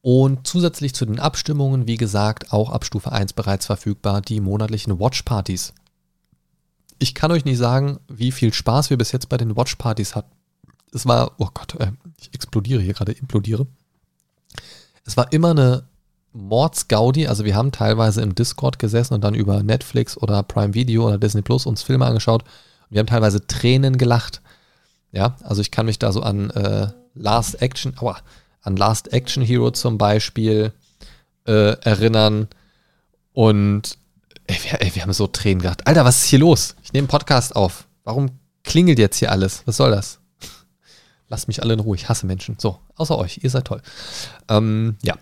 Und 0.00 0.46
zusätzlich 0.46 0.94
zu 0.94 1.06
den 1.06 1.18
Abstimmungen, 1.18 1.86
wie 1.86 1.96
gesagt, 1.96 2.52
auch 2.52 2.70
ab 2.70 2.84
Stufe 2.84 3.12
1 3.12 3.32
bereits 3.32 3.66
verfügbar, 3.66 4.20
die 4.20 4.40
monatlichen 4.40 4.98
Watchpartys. 5.00 5.74
Ich 6.98 7.14
kann 7.14 7.32
euch 7.32 7.44
nicht 7.44 7.58
sagen, 7.58 7.98
wie 8.08 8.32
viel 8.32 8.52
Spaß 8.52 8.90
wir 8.90 8.98
bis 8.98 9.12
jetzt 9.12 9.28
bei 9.28 9.36
den 9.36 9.56
Watchpartys 9.56 10.14
hatten. 10.14 10.32
Es 10.92 11.06
war, 11.06 11.32
oh 11.38 11.48
Gott, 11.52 11.74
äh, 11.80 11.92
ich 12.20 12.32
explodiere 12.32 12.80
hier 12.80 12.94
gerade, 12.94 13.12
implodiere. 13.12 13.66
Es 15.04 15.16
war 15.16 15.32
immer 15.32 15.50
eine 15.50 15.84
Mordsgaudi. 16.32 17.26
Also 17.26 17.44
wir 17.44 17.56
haben 17.56 17.72
teilweise 17.72 18.22
im 18.22 18.34
Discord 18.34 18.78
gesessen 18.78 19.14
und 19.14 19.22
dann 19.22 19.34
über 19.34 19.62
Netflix 19.62 20.16
oder 20.16 20.42
Prime 20.42 20.74
Video 20.74 21.06
oder 21.06 21.18
Disney 21.18 21.42
Plus 21.42 21.66
uns 21.66 21.82
Filme 21.82 22.06
angeschaut. 22.06 22.44
Wir 22.90 23.00
haben 23.00 23.06
teilweise 23.06 23.46
Tränen 23.46 23.98
gelacht. 23.98 24.40
Ja, 25.12 25.36
also 25.42 25.60
ich 25.60 25.70
kann 25.70 25.86
mich 25.86 25.98
da 25.98 26.12
so 26.12 26.22
an 26.22 26.50
äh, 26.50 26.88
Last 27.14 27.60
Action, 27.62 27.94
aua, 27.98 28.18
an 28.62 28.76
Last 28.76 29.12
Action 29.12 29.42
Hero 29.42 29.70
zum 29.70 29.98
Beispiel 29.98 30.72
äh, 31.46 31.80
erinnern. 31.80 32.48
Und 33.32 33.98
ey, 34.46 34.56
wir, 34.62 34.82
ey, 34.82 34.94
wir 34.94 35.02
haben 35.02 35.12
so 35.12 35.26
Tränen 35.26 35.62
gehabt. 35.62 35.86
Alter, 35.86 36.04
was 36.04 36.22
ist 36.22 36.28
hier 36.28 36.38
los? 36.38 36.76
Ich 36.82 36.92
nehme 36.92 37.04
einen 37.04 37.08
Podcast 37.08 37.56
auf. 37.56 37.86
Warum 38.04 38.30
klingelt 38.64 38.98
jetzt 38.98 39.18
hier 39.18 39.30
alles? 39.30 39.62
Was 39.66 39.76
soll 39.76 39.90
das? 39.90 40.20
Lasst 41.28 41.48
mich 41.48 41.62
alle 41.62 41.74
in 41.74 41.80
Ruhe. 41.80 41.96
Ich 41.96 42.08
hasse 42.08 42.26
Menschen. 42.26 42.56
So, 42.58 42.78
außer 42.96 43.16
euch. 43.16 43.40
Ihr 43.42 43.50
seid 43.50 43.66
toll. 43.66 43.82
Ähm, 44.48 44.96
ja. 45.02 45.14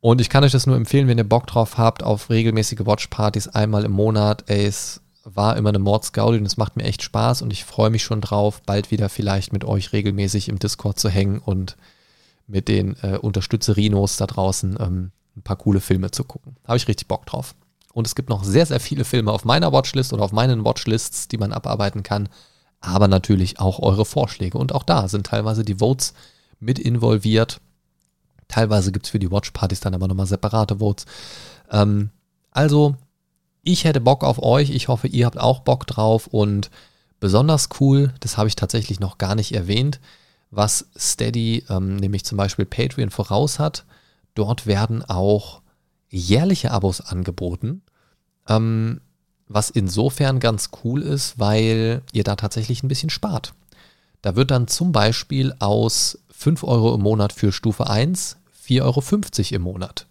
Und 0.00 0.20
ich 0.20 0.30
kann 0.30 0.44
euch 0.44 0.52
das 0.52 0.66
nur 0.66 0.76
empfehlen, 0.76 1.08
wenn 1.08 1.18
ihr 1.18 1.28
Bock 1.28 1.46
drauf 1.46 1.76
habt 1.76 2.02
auf 2.02 2.30
regelmäßige 2.30 2.86
Watchpartys 2.86 3.48
einmal 3.48 3.84
im 3.84 3.92
Monat. 3.92 4.44
Ey, 4.46 4.64
es 4.64 5.02
war 5.24 5.56
immer 5.56 5.68
eine 5.68 5.78
Mordsgaudi 5.78 6.38
und 6.38 6.46
es 6.46 6.56
macht 6.56 6.76
mir 6.76 6.84
echt 6.84 7.02
Spaß 7.02 7.42
und 7.42 7.52
ich 7.52 7.64
freue 7.64 7.90
mich 7.90 8.02
schon 8.02 8.20
drauf, 8.20 8.62
bald 8.62 8.90
wieder 8.90 9.08
vielleicht 9.08 9.52
mit 9.52 9.64
euch 9.64 9.92
regelmäßig 9.92 10.48
im 10.48 10.58
Discord 10.58 10.98
zu 10.98 11.08
hängen 11.08 11.38
und 11.38 11.76
mit 12.46 12.68
den 12.68 12.96
äh, 13.02 13.18
Unterstützerinos 13.18 14.16
da 14.16 14.26
draußen 14.26 14.78
ähm, 14.80 15.12
ein 15.36 15.42
paar 15.42 15.56
coole 15.56 15.80
Filme 15.80 16.10
zu 16.10 16.24
gucken. 16.24 16.56
Habe 16.66 16.76
ich 16.76 16.88
richtig 16.88 17.08
Bock 17.08 17.26
drauf. 17.26 17.54
Und 17.92 18.06
es 18.06 18.14
gibt 18.14 18.28
noch 18.28 18.44
sehr, 18.44 18.66
sehr 18.66 18.80
viele 18.80 19.04
Filme 19.04 19.32
auf 19.32 19.44
meiner 19.44 19.72
Watchlist 19.72 20.12
oder 20.12 20.22
auf 20.22 20.32
meinen 20.32 20.64
Watchlists, 20.64 21.28
die 21.28 21.38
man 21.38 21.52
abarbeiten 21.52 22.02
kann. 22.02 22.28
Aber 22.80 23.08
natürlich 23.08 23.58
auch 23.60 23.80
eure 23.80 24.04
Vorschläge. 24.04 24.58
Und 24.58 24.72
auch 24.72 24.84
da 24.84 25.08
sind 25.08 25.26
teilweise 25.26 25.64
die 25.64 25.80
Votes 25.80 26.14
mit 26.60 26.78
involviert. 26.78 27.60
Teilweise 28.48 28.92
gibt 28.92 29.06
es 29.06 29.10
für 29.10 29.18
die 29.18 29.30
Watchpartys 29.30 29.80
dann 29.80 29.94
aber 29.94 30.08
nochmal 30.08 30.26
separate 30.26 30.78
Votes. 30.78 31.06
Ähm, 31.70 32.10
also, 32.52 32.96
ich 33.62 33.84
hätte 33.84 34.00
Bock 34.00 34.24
auf 34.24 34.42
euch. 34.42 34.70
Ich 34.70 34.88
hoffe, 34.88 35.08
ihr 35.08 35.26
habt 35.26 35.38
auch 35.38 35.60
Bock 35.60 35.86
drauf. 35.86 36.26
Und 36.26 36.70
besonders 37.20 37.68
cool, 37.80 38.12
das 38.20 38.36
habe 38.36 38.48
ich 38.48 38.56
tatsächlich 38.56 39.00
noch 39.00 39.18
gar 39.18 39.34
nicht 39.34 39.54
erwähnt, 39.54 40.00
was 40.50 40.86
Steady, 40.98 41.64
ähm, 41.68 41.96
nämlich 41.96 42.24
zum 42.24 42.38
Beispiel 42.38 42.64
Patreon, 42.64 43.10
voraus 43.10 43.58
hat. 43.58 43.84
Dort 44.34 44.66
werden 44.66 45.04
auch 45.04 45.62
jährliche 46.08 46.70
Abos 46.70 47.00
angeboten, 47.00 47.82
ähm, 48.48 49.00
was 49.48 49.70
insofern 49.70 50.40
ganz 50.40 50.70
cool 50.84 51.02
ist, 51.02 51.38
weil 51.38 52.02
ihr 52.12 52.24
da 52.24 52.36
tatsächlich 52.36 52.82
ein 52.82 52.88
bisschen 52.88 53.10
spart. 53.10 53.54
Da 54.22 54.36
wird 54.36 54.50
dann 54.50 54.68
zum 54.68 54.92
Beispiel 54.92 55.54
aus 55.58 56.18
5 56.30 56.64
Euro 56.64 56.94
im 56.94 57.02
Monat 57.02 57.32
für 57.32 57.52
Stufe 57.52 57.88
1 57.88 58.36
4,50 58.70 58.82
Euro 58.82 59.56
im 59.56 59.62
Monat. 59.62 60.06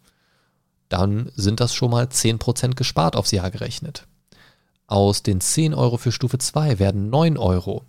Dann 0.90 1.32
sind 1.36 1.60
das 1.60 1.74
schon 1.74 1.92
mal 1.92 2.06
10% 2.06 2.76
gespart 2.76 3.16
aufs 3.16 3.32
Jahr 3.32 3.52
gerechnet. 3.52 4.08
Aus 4.88 5.22
den 5.22 5.40
10 5.40 5.74
Euro 5.74 5.98
für 5.98 6.12
Stufe 6.12 6.40
2 6.40 6.80
werden 6.80 7.10
9 7.10 7.38
Euro. 7.38 7.86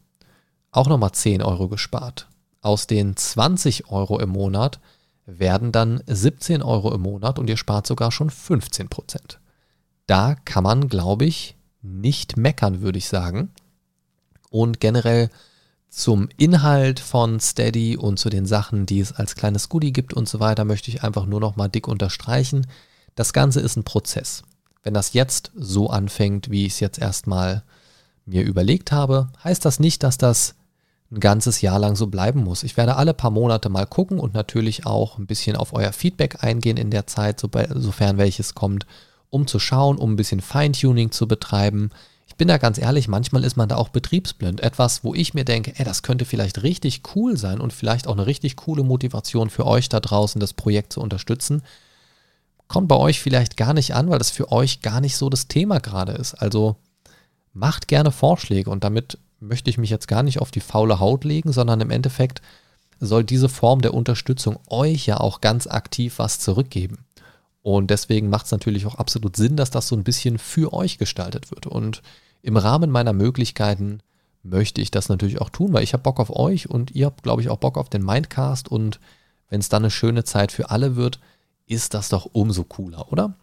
Auch 0.71 0.87
nochmal 0.87 1.13
10 1.13 1.43
Euro 1.43 1.69
gespart. 1.69 2.29
Aus 2.61 2.87
den 2.87 3.17
20 3.17 3.91
Euro 3.91 4.21
im 4.21 4.29
Monat 4.29 4.81
werden 5.25 5.73
dann 5.73 6.03
17 6.07 6.63
Euro 6.63 6.93
im 6.95 7.01
Monat 7.01 7.39
und 7.39 7.49
ihr 7.49 7.57
spart 7.57 7.87
sogar 7.87 8.13
schon 8.13 8.31
15 8.31 8.89
Prozent. 8.89 9.41
Da 10.07 10.35
kann 10.45 10.65
man, 10.65 10.89
glaube 10.89 11.25
ich, 11.25 11.57
nicht 11.83 12.37
meckern, 12.37 12.83
würde 12.83 12.99
ich 12.99 13.09
sagen. 13.09 13.51
Und 14.51 14.81
generell 14.81 15.31
zum 15.89 16.29
Inhalt 16.37 17.01
von 17.01 17.41
Steady 17.41 17.97
und 17.97 18.19
zu 18.19 18.29
den 18.29 18.47
Sachen, 18.47 18.87
die 18.87 19.01
es 19.01 19.13
als 19.13 19.35
kleines 19.35 19.69
Goodie 19.69 19.93
gibt 19.93 20.13
und 20.13 20.29
so 20.29 20.39
weiter, 20.41 20.65
möchte 20.65 20.91
ich 20.91 21.03
einfach 21.03 21.27
nur 21.27 21.41
noch 21.41 21.57
mal 21.57 21.69
dick 21.69 21.89
unterstreichen. 21.89 22.67
Das 23.21 23.35
Ganze 23.35 23.61
ist 23.61 23.77
ein 23.77 23.85
Prozess. 23.85 24.45
Wenn 24.83 24.95
das 24.95 25.13
jetzt 25.13 25.53
so 25.55 25.91
anfängt, 25.91 26.51
wie 26.51 26.65
ich 26.65 26.73
es 26.73 26.81
jetzt 26.81 26.99
erstmal 26.99 27.65
mir 28.25 28.43
überlegt 28.43 28.93
habe, 28.93 29.29
heißt 29.45 29.63
das 29.63 29.79
nicht, 29.79 30.03
dass 30.05 30.17
das 30.17 30.55
ein 31.13 31.21
ganzes 31.21 31.61
Jahr 31.61 31.79
lang 31.79 31.97
so 31.97 32.07
bleiben 32.07 32.43
muss. 32.43 32.63
Ich 32.63 32.79
werde 32.79 32.97
alle 32.97 33.13
paar 33.13 33.31
Monate 33.31 33.69
mal 33.69 33.85
gucken 33.85 34.19
und 34.19 34.33
natürlich 34.33 34.87
auch 34.87 35.19
ein 35.19 35.27
bisschen 35.27 35.55
auf 35.55 35.75
euer 35.75 35.93
Feedback 35.93 36.43
eingehen 36.43 36.79
in 36.79 36.89
der 36.89 37.07
Zeit, 37.07 37.41
sofern 37.41 38.17
welches 38.17 38.55
kommt, 38.55 38.87
um 39.29 39.47
zu 39.47 39.59
schauen, 39.59 39.99
um 39.99 40.15
ein 40.15 40.17
bisschen 40.17 40.41
Feintuning 40.41 41.11
zu 41.11 41.29
betreiben. 41.29 41.91
Ich 42.27 42.37
bin 42.37 42.49
da 42.49 42.57
ganz 42.57 42.79
ehrlich, 42.79 43.07
manchmal 43.07 43.45
ist 43.45 43.59
man 43.59 43.69
da 43.69 43.77
auch 43.77 43.91
betriebsblind. 43.91 44.63
Etwas, 44.63 45.05
wo 45.05 45.15
ich 45.15 45.35
mir 45.35 45.45
denke, 45.45 45.75
ey, 45.77 45.85
das 45.85 46.03
könnte 46.03 46.25
vielleicht 46.25 46.63
richtig 46.63 47.03
cool 47.15 47.37
sein 47.37 47.61
und 47.61 47.75
vielleicht 47.75 48.07
auch 48.07 48.15
eine 48.15 48.25
richtig 48.25 48.57
coole 48.57 48.83
Motivation 48.83 49.51
für 49.51 49.67
euch 49.67 49.91
da 49.91 50.01
draußen, 50.01 50.41
das 50.41 50.55
Projekt 50.55 50.95
zu 50.95 51.03
unterstützen, 51.03 51.63
kommt 52.71 52.87
bei 52.87 52.97
euch 52.97 53.21
vielleicht 53.21 53.57
gar 53.57 53.75
nicht 53.75 53.97
an, 53.97 54.11
weil 54.11 54.21
das 54.21 54.31
für 54.31 54.53
euch 54.53 54.81
gar 54.81 55.01
nicht 55.01 55.17
so 55.17 55.29
das 55.29 55.49
Thema 55.49 55.81
gerade 55.81 56.13
ist. 56.13 56.35
Also 56.35 56.77
macht 57.53 57.89
gerne 57.89 58.13
Vorschläge 58.13 58.71
und 58.71 58.85
damit 58.85 59.19
möchte 59.41 59.71
ich 59.71 59.77
mich 59.77 59.91
jetzt 59.91 60.07
gar 60.07 60.23
nicht 60.23 60.41
auf 60.41 60.53
die 60.53 60.61
faule 60.61 61.01
Haut 61.01 61.25
legen, 61.25 61.53
sondern 61.53 61.81
im 61.81 61.91
Endeffekt 61.91 62.43
soll 63.01 63.25
diese 63.25 63.49
Form 63.49 63.81
der 63.81 63.93
Unterstützung 63.93 64.57
euch 64.69 65.07
ja 65.07 65.19
auch 65.19 65.41
ganz 65.41 65.67
aktiv 65.67 66.21
was 66.21 66.39
zurückgeben. 66.39 67.07
Und 67.61 67.91
deswegen 67.91 68.31
macht 68.31 68.47
es 68.47 68.53
natürlich 68.53 68.87
auch 68.87 68.95
absolut 68.95 69.35
Sinn, 69.35 69.57
dass 69.57 69.73
das 69.73 69.89
so 69.89 69.97
ein 69.97 70.05
bisschen 70.05 70.39
für 70.39 70.73
euch 70.73 70.97
gestaltet 70.97 71.51
wird. 71.51 71.67
Und 71.67 72.03
im 72.41 72.57
Rahmen 72.57 72.91
meiner 72.91 73.13
Möglichkeiten 73.13 73.99
möchte 74.45 74.81
ich 74.81 74.93
das 74.93 75.09
natürlich 75.09 75.41
auch 75.41 75.51
tun, 75.51 75.73
weil 75.73 75.83
ich 75.83 75.93
habe 75.93 76.05
Bock 76.05 76.21
auf 76.21 76.31
euch 76.31 76.71
und 76.71 76.93
ihr 76.93 77.07
habt, 77.07 77.25
glaube 77.25 77.43
ich, 77.43 77.49
auch 77.49 77.59
Bock 77.59 77.77
auf 77.77 77.89
den 77.89 78.05
Mindcast. 78.05 78.69
Und 78.69 79.01
wenn 79.49 79.59
es 79.59 79.69
dann 79.69 79.83
eine 79.83 79.91
schöne 79.91 80.23
Zeit 80.23 80.53
für 80.53 80.71
alle 80.71 80.95
wird, 80.95 81.19
ist 81.71 81.95
das 81.95 82.09
doch 82.09 82.29
umso 82.33 82.65
cooler, 82.65 83.13
oder? 83.13 83.35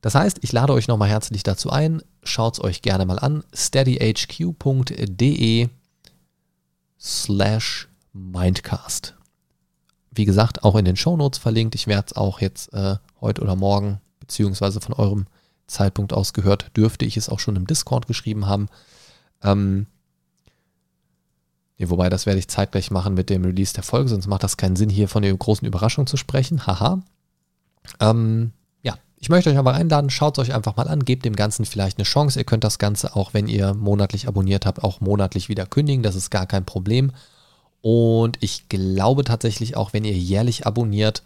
Das 0.00 0.14
heißt, 0.14 0.38
ich 0.42 0.52
lade 0.52 0.72
euch 0.72 0.88
nochmal 0.88 1.10
herzlich 1.10 1.42
dazu 1.42 1.70
ein. 1.70 2.00
Schaut 2.22 2.54
es 2.54 2.64
euch 2.64 2.80
gerne 2.82 3.04
mal 3.04 3.18
an. 3.18 3.44
steadyhq.de 3.52 5.18
slash 6.98 7.88
mindcast. 8.12 9.16
Wie 10.10 10.24
gesagt, 10.24 10.64
auch 10.64 10.76
in 10.76 10.84
den 10.84 10.96
Shownotes 10.96 11.38
verlinkt. 11.38 11.74
Ich 11.74 11.86
werde 11.86 12.06
es 12.06 12.16
auch 12.16 12.40
jetzt 12.40 12.72
äh, 12.72 12.96
heute 13.20 13.42
oder 13.42 13.54
morgen, 13.54 14.00
beziehungsweise 14.20 14.80
von 14.80 14.94
eurem 14.94 15.26
Zeitpunkt 15.66 16.14
aus 16.14 16.32
gehört, 16.32 16.74
dürfte 16.76 17.04
ich 17.04 17.16
es 17.16 17.28
auch 17.28 17.40
schon 17.40 17.56
im 17.56 17.66
Discord 17.66 18.06
geschrieben 18.06 18.46
haben. 18.46 18.68
Ähm, 19.42 19.86
nee, 21.76 21.90
wobei, 21.90 22.08
das 22.08 22.24
werde 22.24 22.38
ich 22.38 22.48
zeitgleich 22.48 22.90
machen 22.90 23.12
mit 23.14 23.28
dem 23.28 23.44
Release 23.44 23.74
der 23.74 23.82
Folge, 23.82 24.08
sonst 24.08 24.26
macht 24.26 24.42
das 24.42 24.56
keinen 24.56 24.76
Sinn, 24.76 24.88
hier 24.88 25.08
von 25.08 25.22
der 25.22 25.36
großen 25.36 25.68
Überraschung 25.68 26.06
zu 26.06 26.16
sprechen. 26.16 26.66
Haha. 26.66 27.02
Ähm, 28.00 28.52
ich 29.20 29.28
möchte 29.28 29.50
euch 29.50 29.58
aber 29.58 29.74
einladen, 29.74 30.10
schaut 30.10 30.38
es 30.38 30.42
euch 30.44 30.54
einfach 30.54 30.76
mal 30.76 30.86
an, 30.86 31.04
gebt 31.04 31.24
dem 31.24 31.34
Ganzen 31.34 31.64
vielleicht 31.64 31.98
eine 31.98 32.04
Chance. 32.04 32.38
Ihr 32.38 32.44
könnt 32.44 32.64
das 32.64 32.78
Ganze 32.78 33.16
auch, 33.16 33.34
wenn 33.34 33.48
ihr 33.48 33.74
monatlich 33.74 34.28
abonniert 34.28 34.64
habt, 34.64 34.84
auch 34.84 35.00
monatlich 35.00 35.48
wieder 35.48 35.66
kündigen. 35.66 36.02
Das 36.02 36.14
ist 36.14 36.30
gar 36.30 36.46
kein 36.46 36.64
Problem. 36.64 37.12
Und 37.80 38.38
ich 38.40 38.68
glaube 38.68 39.24
tatsächlich 39.24 39.76
auch, 39.76 39.92
wenn 39.92 40.04
ihr 40.04 40.16
jährlich 40.16 40.66
abonniert, 40.66 41.22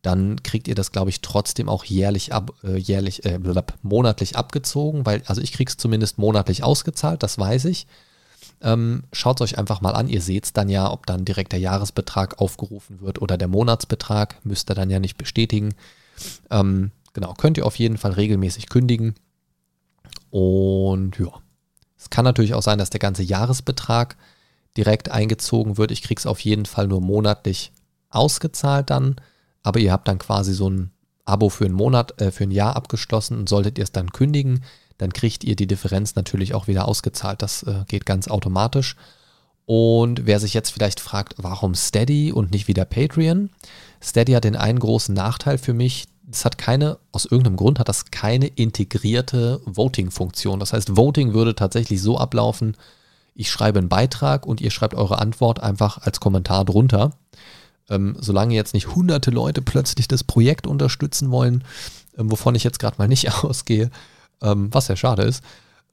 dann 0.00 0.42
kriegt 0.42 0.68
ihr 0.68 0.74
das, 0.74 0.92
glaube 0.92 1.10
ich, 1.10 1.20
trotzdem 1.20 1.68
auch 1.68 1.84
jährlich, 1.84 2.32
ab, 2.32 2.52
äh, 2.62 2.76
jährlich 2.76 3.24
äh, 3.24 3.38
monatlich 3.82 4.36
abgezogen, 4.36 5.06
weil, 5.06 5.22
also 5.26 5.40
ich 5.40 5.52
kriege 5.52 5.70
es 5.70 5.76
zumindest 5.76 6.18
monatlich 6.18 6.62
ausgezahlt, 6.62 7.22
das 7.22 7.38
weiß 7.38 7.66
ich. 7.66 7.86
Ähm, 8.60 9.04
Schaut 9.12 9.40
es 9.40 9.44
euch 9.44 9.58
einfach 9.58 9.80
mal 9.80 9.92
an, 9.92 10.08
ihr 10.08 10.20
seht 10.20 10.44
es 10.44 10.52
dann 10.52 10.68
ja, 10.68 10.90
ob 10.90 11.06
dann 11.06 11.24
direkt 11.24 11.52
der 11.52 11.60
Jahresbetrag 11.60 12.38
aufgerufen 12.38 13.00
wird 13.00 13.20
oder 13.20 13.38
der 13.38 13.48
Monatsbetrag, 13.48 14.36
müsst 14.44 14.70
ihr 14.70 14.74
dann 14.74 14.90
ja 14.90 14.98
nicht 14.98 15.16
bestätigen. 15.16 15.74
Ähm, 16.50 16.90
Genau, 17.14 17.32
könnt 17.32 17.56
ihr 17.56 17.64
auf 17.64 17.78
jeden 17.78 17.96
Fall 17.96 18.12
regelmäßig 18.12 18.68
kündigen. 18.68 19.14
Und 20.30 21.18
ja, 21.18 21.28
es 21.96 22.10
kann 22.10 22.24
natürlich 22.24 22.54
auch 22.54 22.62
sein, 22.62 22.78
dass 22.78 22.90
der 22.90 23.00
ganze 23.00 23.22
Jahresbetrag 23.22 24.16
direkt 24.76 25.10
eingezogen 25.10 25.78
wird. 25.78 25.92
Ich 25.92 26.02
kriege 26.02 26.18
es 26.18 26.26
auf 26.26 26.40
jeden 26.40 26.66
Fall 26.66 26.88
nur 26.88 27.00
monatlich 27.00 27.72
ausgezahlt 28.10 28.90
dann, 28.90 29.16
aber 29.62 29.78
ihr 29.78 29.92
habt 29.92 30.08
dann 30.08 30.18
quasi 30.18 30.52
so 30.52 30.66
einen 30.66 30.90
Abo 31.24 31.48
für 31.48 31.64
einen 31.64 31.74
Monat, 31.74 32.20
äh, 32.20 32.32
für 32.32 32.44
ein 32.44 32.50
Jahr 32.50 32.76
abgeschlossen 32.76 33.38
und 33.38 33.48
solltet 33.48 33.78
ihr 33.78 33.84
es 33.84 33.92
dann 33.92 34.10
kündigen, 34.10 34.64
dann 34.98 35.12
kriegt 35.12 35.44
ihr 35.44 35.56
die 35.56 35.66
Differenz 35.66 36.16
natürlich 36.16 36.52
auch 36.52 36.66
wieder 36.66 36.86
ausgezahlt. 36.86 37.42
Das 37.42 37.62
äh, 37.62 37.84
geht 37.86 38.06
ganz 38.06 38.28
automatisch. 38.28 38.96
Und 39.66 40.26
wer 40.26 40.40
sich 40.40 40.54
jetzt 40.54 40.70
vielleicht 40.70 41.00
fragt, 41.00 41.34
warum 41.38 41.74
Steady 41.74 42.32
und 42.32 42.50
nicht 42.50 42.68
wieder 42.68 42.84
Patreon? 42.84 43.50
Steady 44.02 44.32
hat 44.32 44.44
den 44.44 44.56
einen 44.56 44.78
großen 44.78 45.14
Nachteil 45.14 45.56
für 45.58 45.72
mich. 45.72 46.06
Es 46.30 46.44
hat 46.44 46.58
keine, 46.58 46.98
aus 47.12 47.24
irgendeinem 47.24 47.56
Grund 47.56 47.78
hat 47.78 47.88
das 47.88 48.10
keine 48.10 48.46
integrierte 48.46 49.60
Voting-Funktion. 49.64 50.60
Das 50.60 50.72
heißt, 50.72 50.96
Voting 50.96 51.32
würde 51.32 51.54
tatsächlich 51.54 52.02
so 52.02 52.18
ablaufen, 52.18 52.76
ich 53.34 53.50
schreibe 53.50 53.80
einen 53.80 53.88
Beitrag 53.88 54.46
und 54.46 54.60
ihr 54.60 54.70
schreibt 54.70 54.94
eure 54.94 55.18
Antwort 55.18 55.60
einfach 55.60 55.98
als 55.98 56.20
Kommentar 56.20 56.64
drunter. 56.64 57.16
Ähm, 57.90 58.16
solange 58.18 58.54
jetzt 58.54 58.74
nicht 58.74 58.94
hunderte 58.94 59.30
Leute 59.30 59.60
plötzlich 59.60 60.08
das 60.08 60.24
Projekt 60.24 60.66
unterstützen 60.66 61.30
wollen, 61.30 61.64
ähm, 62.16 62.30
wovon 62.30 62.54
ich 62.54 62.64
jetzt 62.64 62.78
gerade 62.78 62.96
mal 62.98 63.08
nicht 63.08 63.32
ausgehe, 63.44 63.90
ähm, 64.40 64.72
was 64.72 64.88
ja 64.88 64.96
schade 64.96 65.22
ist, 65.22 65.42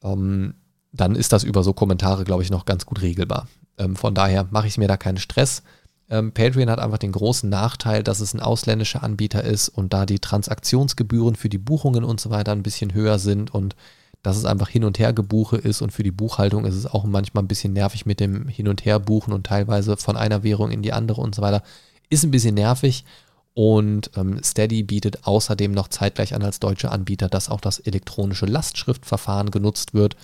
ähm, 0.04 0.54
dann 0.92 1.16
ist 1.16 1.32
das 1.32 1.44
über 1.44 1.64
so 1.64 1.74
Kommentare, 1.74 2.24
glaube 2.24 2.44
ich, 2.44 2.50
noch 2.50 2.66
ganz 2.66 2.86
gut 2.86 3.02
regelbar. 3.02 3.48
Ähm, 3.78 3.96
von 3.96 4.14
daher 4.14 4.48
mache 4.52 4.68
ich 4.68 4.78
mir 4.78 4.88
da 4.88 4.98
keinen 4.98 5.18
Stress. 5.18 5.64
Ähm, 6.10 6.34
Patreon 6.34 6.70
hat 6.70 6.80
einfach 6.80 6.98
den 6.98 7.14
großen 7.14 7.50
Nachteil, 7.50 8.04
dass 8.04 8.20
es 8.20 8.34
ein 8.34 8.42
ausländischer 8.42 9.02
Anbieter 9.02 9.44
ist 9.44 9.70
und 9.70 9.94
da 9.94 10.06
die 10.06 10.20
Transaktionsgebühren 10.20 11.36
für 11.36 11.50
die 11.50 11.58
Buchungen 11.58 12.04
und 12.04 12.20
so 12.20 12.30
weiter 12.30 12.52
ein 12.52 12.64
bisschen 12.64 12.94
höher 12.94 13.18
sind 13.18 13.54
und 13.54 13.76
dass 14.24 14.38
es 14.38 14.46
einfach 14.46 14.70
hin 14.70 14.84
und 14.84 15.00
her 15.00 15.14
gebuche 15.14 15.58
ist 15.58 15.82
und 15.82 15.92
für 15.92 16.04
die 16.04 16.12
Buchhaltung 16.12 16.66
ist 16.66 16.76
es 16.76 16.86
auch 16.86 17.06
manchmal 17.06 17.44
ein 17.44 17.48
bisschen 17.48 17.74
nervig 17.74 18.06
mit 18.06 18.20
dem 18.20 18.48
Hin 18.48 18.68
und 18.68 18.86
Her 18.86 19.00
buchen 19.00 19.34
und 19.34 19.48
teilweise 19.48 19.98
von 19.98 20.16
einer 20.16 20.44
Währung 20.44 20.70
in 20.70 20.84
die 20.84 20.94
andere 20.94 21.22
und 21.22 21.34
so 21.34 21.42
weiter. 21.42 21.64
Ist 22.10 22.24
ein 22.24 22.32
bisschen 22.32 22.56
nervig 22.56 23.06
und 23.54 24.12
ähm, 24.16 24.42
Steady 24.44 24.84
bietet 24.84 25.26
außerdem 25.26 25.72
noch 25.72 25.88
zeitgleich 25.88 26.36
an 26.36 26.44
als 26.44 26.60
deutscher 26.60 26.92
Anbieter, 26.92 27.30
dass 27.30 27.50
auch 27.50 27.62
das 27.62 27.80
elektronische 27.80 28.46
Lastschriftverfahren 28.46 29.50
genutzt 29.50 29.94
wird. 29.94 30.16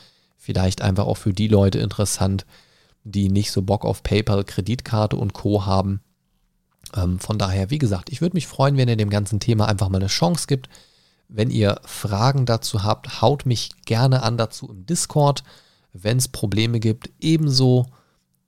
Vielleicht 0.48 0.82
einfach 0.82 1.06
auch 1.08 1.18
für 1.18 1.34
die 1.34 1.50
Leute 1.50 1.78
interessant, 1.80 2.46
die 3.04 3.28
nicht 3.28 3.52
so 3.52 3.64
Bock 3.64 3.84
auf 3.84 4.02
PayPal, 4.02 4.46
Kreditkarte 4.46 5.18
und 5.18 5.34
Co 5.34 5.66
haben. 5.66 6.00
Ähm, 6.96 7.20
von 7.20 7.38
daher, 7.38 7.70
wie 7.70 7.80
gesagt, 7.80 8.14
ich 8.14 8.22
würde 8.22 8.38
mich 8.38 8.48
freuen, 8.48 8.78
wenn 8.78 8.88
ihr 8.88 8.96
dem 8.96 9.10
ganzen 9.10 9.42
Thema 9.42 9.68
einfach 9.68 9.90
mal 9.90 9.98
eine 9.98 10.08
Chance 10.08 10.48
gibt. 10.48 10.70
Wenn 11.28 11.50
ihr 11.50 11.82
Fragen 11.84 12.46
dazu 12.46 12.84
habt, 12.86 13.22
haut 13.22 13.46
mich 13.46 13.72
gerne 13.84 14.24
an 14.24 14.38
dazu 14.38 14.70
im 14.70 14.86
Discord. 14.86 15.44
Wenn 15.92 16.18
es 16.18 16.30
Probleme 16.30 16.80
gibt, 16.80 17.10
ebenso. 17.20 17.88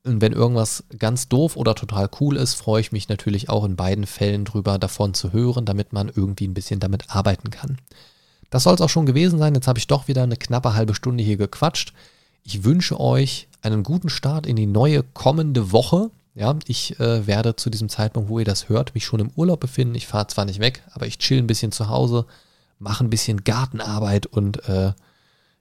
Wenn 0.06 0.32
irgendwas 0.32 0.86
ganz 0.98 1.28
doof 1.28 1.58
oder 1.58 1.76
total 1.76 2.10
cool 2.22 2.38
ist, 2.38 2.54
freue 2.54 2.80
ich 2.80 2.94
mich 2.94 3.10
natürlich 3.10 3.50
auch 3.50 3.66
in 3.66 3.76
beiden 3.76 4.06
Fällen 4.06 4.46
drüber, 4.46 4.80
davon 4.80 5.14
zu 5.14 5.34
hören, 5.34 5.66
damit 5.66 5.92
man 5.92 6.08
irgendwie 6.08 6.48
ein 6.48 6.54
bisschen 6.54 6.80
damit 6.80 7.14
arbeiten 7.14 7.50
kann. 7.50 7.76
Das 8.50 8.64
soll 8.64 8.76
es 8.76 8.82
auch 8.82 8.90
schon 8.90 9.06
gewesen 9.06 9.40
sein. 9.40 9.56
Jetzt 9.56 9.68
habe 9.68 9.80
ich 9.80 9.88
doch 9.88 10.08
wieder 10.08 10.24
eine 10.24 10.38
knappe 10.38 10.74
halbe 10.74 10.96
Stunde 10.96 11.24
hier 11.24 11.38
gequatscht. 11.38 11.94
Ich 12.44 12.64
wünsche 12.64 13.00
euch 13.00 13.48
einen 13.62 13.84
guten 13.84 14.10
Start 14.10 14.48
in 14.48 14.56
die 14.56 14.66
neue 14.66 15.04
kommende 15.04 15.72
Woche. 15.72 16.10
Ja, 16.36 16.56
ich 16.66 17.00
äh, 17.00 17.28
werde 17.28 17.56
zu 17.56 17.70
diesem 17.70 17.90
Zeitpunkt, 17.90 18.30
wo 18.30 18.40
ihr 18.40 18.46
das 18.46 18.70
hört, 18.70 18.96
mich 18.96 19.06
schon 19.06 19.20
im 19.20 19.32
Urlaub 19.36 19.60
befinden. 19.60 19.96
Ich 19.96 20.08
fahre 20.08 20.28
zwar 20.28 20.46
nicht 20.46 20.60
weg, 20.60 20.84
aber 20.92 21.06
ich 21.06 21.18
chill 21.18 21.40
ein 21.40 21.48
bisschen 21.48 21.72
zu 21.72 21.90
Hause, 21.90 22.26
mache 22.80 23.04
ein 23.04 23.10
bisschen 23.10 23.44
Gartenarbeit 23.44 24.26
und 24.26 24.68
äh, 24.70 24.94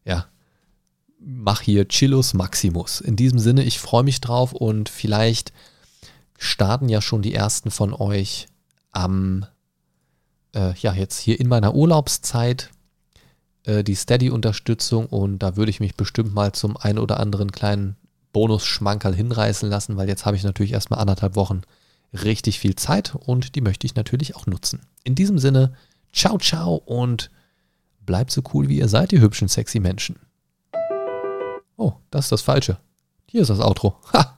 ja, 0.05 0.27
mache 1.19 1.65
hier 1.65 1.89
Chillus 1.89 2.33
Maximus. 2.35 3.01
In 3.01 3.17
diesem 3.17 3.39
Sinne, 3.39 3.65
ich 3.65 3.81
freue 3.81 4.05
mich 4.05 4.21
drauf 4.21 4.53
und 4.53 4.89
vielleicht 4.89 5.53
starten 6.39 6.89
ja 6.89 7.03
schon 7.03 7.23
die 7.23 7.35
ersten 7.35 7.71
von 7.71 7.93
euch 7.93 8.47
am, 8.93 9.45
äh, 10.55 10.75
ja, 10.75 10.93
jetzt 10.93 11.19
hier 11.19 11.41
in 11.41 11.49
meiner 11.49 11.75
Urlaubszeit 11.75 12.71
äh, 13.65 13.85
die 13.85 13.95
Steady-Unterstützung 13.95 15.07
und 15.07 15.39
da 15.39 15.57
würde 15.57 15.71
ich 15.71 15.81
mich 15.81 15.95
bestimmt 15.95 16.35
mal 16.35 16.53
zum 16.53 16.77
ein 16.77 16.99
oder 16.99 17.21
anderen 17.21 17.53
kleinen 17.53 17.97
Bonus-Schmankerl 18.33 19.15
hinreißen 19.15 19.69
lassen, 19.69 19.97
weil 19.97 20.09
jetzt 20.09 20.27
habe 20.27 20.37
ich 20.37 20.45
natürlich 20.45 20.73
erstmal 20.73 21.01
anderthalb 21.01 21.37
Wochen 21.37 21.63
richtig 22.13 22.59
viel 22.59 22.77
Zeit 22.77 23.15
und 23.15 23.55
die 23.55 23.61
möchte 23.61 23.87
ich 23.87 23.95
natürlich 23.95 24.37
auch 24.37 24.47
nutzen. 24.47 24.81
In 25.05 25.15
diesem 25.15 25.39
Sinne, 25.39 25.73
ciao, 26.13 26.39
ciao 26.39 26.77
und 26.77 27.31
bleibt 28.07 28.31
so 28.31 28.43
cool, 28.55 28.69
wie 28.69 28.79
ihr 28.79 28.89
seid, 28.89 29.13
ihr 29.13 29.21
hübschen, 29.21 29.49
sexy 29.49 29.81
Menschen. 29.81 30.17
Oh, 31.77 31.93
das 32.11 32.27
ist 32.27 32.33
das 32.33 32.43
Falsche. 32.43 32.79
Hier 33.27 33.43
ist 33.43 33.49
das 33.51 33.61
Outro. 33.61 33.97
Ha! 34.13 34.38